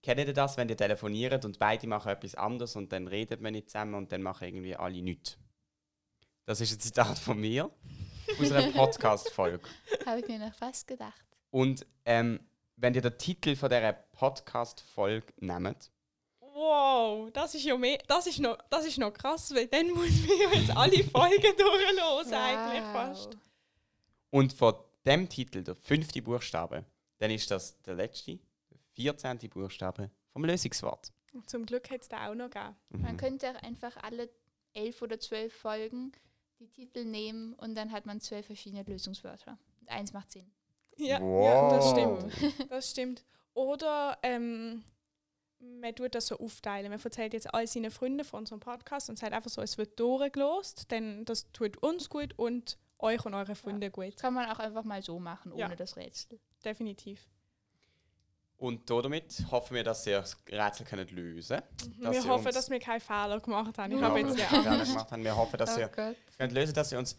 Kennt 0.02 0.20
ihr 0.20 0.32
das, 0.32 0.56
wenn 0.56 0.68
ihr 0.68 0.76
telefoniert 0.76 1.44
und 1.44 1.58
beide 1.58 1.86
machen 1.86 2.10
etwas 2.10 2.34
anderes 2.34 2.76
und 2.76 2.92
dann 2.92 3.08
redet 3.08 3.40
man 3.40 3.52
nicht 3.52 3.70
zusammen 3.70 3.94
und 3.94 4.12
dann 4.12 4.22
machen 4.22 4.46
irgendwie 4.46 4.76
alle 4.76 5.02
nichts? 5.02 5.38
Das 6.44 6.60
ist 6.60 6.72
ein 6.72 6.80
Zitat 6.80 7.18
von 7.18 7.40
mir 7.40 7.70
aus 8.38 8.52
einer 8.52 8.70
Podcast-Folge. 8.72 9.66
Habe 10.04 10.20
ich 10.20 10.28
mir 10.28 10.38
noch 10.38 10.54
fast 10.54 10.86
gedacht. 10.86 11.24
Und 11.50 11.86
ähm, 12.04 12.38
wenn 12.76 12.94
ihr 12.94 13.02
den 13.02 13.16
Titel 13.18 13.56
von 13.56 13.68
dieser 13.70 13.92
Podcast-Folge 13.92 15.32
nehmt, 15.40 15.90
Wow, 16.40 17.30
das 17.32 17.54
ist 17.54 17.64
ja 17.64 17.76
mehr, 17.76 17.98
das 18.08 18.26
ist 18.26 18.38
noch, 18.38 18.56
das 18.70 18.86
ist 18.86 18.96
noch 18.96 19.12
krass, 19.12 19.54
weil 19.54 19.66
dann 19.66 19.90
muss 19.90 20.26
man 20.26 20.38
ja 20.40 20.58
jetzt 20.58 20.74
alle 20.74 21.04
Folgen 21.10 21.54
durchlosen 21.56 22.32
eigentlich 22.34 22.82
fast. 22.92 23.36
Und 24.30 24.54
von 24.54 24.74
dem 25.04 25.28
Titel, 25.28 25.62
der 25.62 25.76
fünfte 25.76 26.22
Buchstabe, 26.22 26.86
dann 27.18 27.30
ist 27.30 27.50
das 27.50 27.80
der 27.82 27.94
letzte, 27.94 28.38
der 28.70 28.78
14. 28.94 29.38
Buchstabe 29.50 30.10
vom 30.32 30.44
Lösungswort. 30.46 31.12
Und 31.34 31.48
zum 31.50 31.66
Glück 31.66 31.90
hätte 31.90 32.00
es 32.02 32.08
da 32.08 32.30
auch 32.30 32.34
noch 32.34 32.48
gegeben. 32.48 32.74
Man 32.88 33.12
Mhm. 33.12 33.16
könnte 33.18 33.50
auch 33.50 33.62
einfach 33.62 33.94
alle 33.98 34.30
elf 34.72 35.02
oder 35.02 35.20
zwölf 35.20 35.52
Folgen 35.54 36.12
die 36.58 36.68
Titel 36.68 37.04
nehmen 37.04 37.52
und 37.54 37.74
dann 37.74 37.92
hat 37.92 38.06
man 38.06 38.20
zwölf 38.22 38.46
verschiedene 38.46 38.82
Lösungswörter. 38.82 39.58
Und 39.82 39.90
eins 39.90 40.14
macht 40.14 40.32
Sinn. 40.32 40.50
Ja, 40.96 41.20
ja 41.20 41.68
das 41.70 41.84
Wow. 41.84 41.92
stimmt. 41.92 42.54
Das 42.70 42.90
stimmt. 42.90 43.24
Oder 43.54 44.18
ähm, 44.22 44.82
man 45.58 45.94
tut 45.94 46.14
das 46.14 46.26
so 46.26 46.38
aufteilen. 46.38 46.90
Man 46.90 47.00
erzählt 47.00 47.32
jetzt 47.32 47.52
all 47.52 47.66
seinen 47.66 47.90
Freunden 47.90 48.24
von 48.24 48.40
unserem 48.40 48.60
Podcast 48.60 49.08
und 49.10 49.18
sagt 49.18 49.32
einfach 49.32 49.50
so, 49.50 49.62
es 49.62 49.78
wird 49.78 49.98
durchgelost, 49.98 50.90
denn 50.90 51.24
das 51.24 51.50
tut 51.52 51.76
uns 51.82 52.08
gut 52.10 52.34
und 52.38 52.78
euch 52.98 53.24
und 53.24 53.34
eure 53.34 53.54
Freunde 53.54 53.90
gut. 53.90 54.14
Das 54.14 54.16
kann 54.22 54.34
man 54.34 54.50
auch 54.50 54.58
einfach 54.58 54.84
mal 54.84 55.02
so 55.02 55.18
machen, 55.18 55.52
ohne 55.52 55.60
Ja. 55.62 55.74
das 55.76 55.96
Rätsel. 55.96 56.38
Definitiv. 56.64 57.26
Und 58.58 58.88
damit 58.88 59.44
hoffen 59.50 59.74
wir, 59.74 59.84
dass 59.84 60.06
ihr 60.06 60.18
das 60.20 60.38
Rätsel 60.50 60.86
könnt 60.86 61.10
lösen 61.10 61.58
könnt. 61.58 62.04
Dass 62.04 62.14
wir 62.14 62.22
ihr 62.22 62.28
hoffen, 62.28 62.52
dass 62.52 62.70
wir 62.70 62.80
keine 62.80 63.00
Fehler 63.00 63.38
gemacht 63.40 63.76
haben. 63.76 63.92
Ich 63.92 64.00
Ja, 64.00 64.06
habe 64.08 64.20
jetzt 64.20 64.38
ja 64.38 64.48
gemacht 64.84 65.12
haben. 65.12 65.24
Wir 65.24 65.36
hoffen, 65.36 65.58
dass 65.58 65.76
ihr 65.76 65.88
Gott. 65.88 66.16
könnt 66.38 66.52
lösen 66.52 66.72
dass 66.74 66.90
ihr 66.90 66.98
uns 66.98 67.16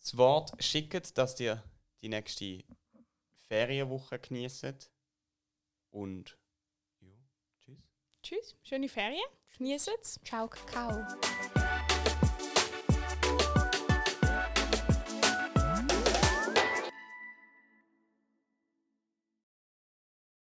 das 0.00 0.16
Wort 0.16 0.52
schickt, 0.62 1.18
dass 1.18 1.40
ihr 1.40 1.60
die 2.02 2.08
nächste 2.08 2.62
Ferienwoche 3.48 4.18
genießt. 4.18 4.90
Und 5.90 6.38
ja, 7.00 7.08
tschüss. 7.64 7.78
Tschüss, 8.22 8.56
schöne 8.62 8.88
Ferien. 8.88 9.26
Genießt 9.56 9.90
es. 10.00 10.20
Ciao, 10.24 10.48
Kakao. 10.48 11.06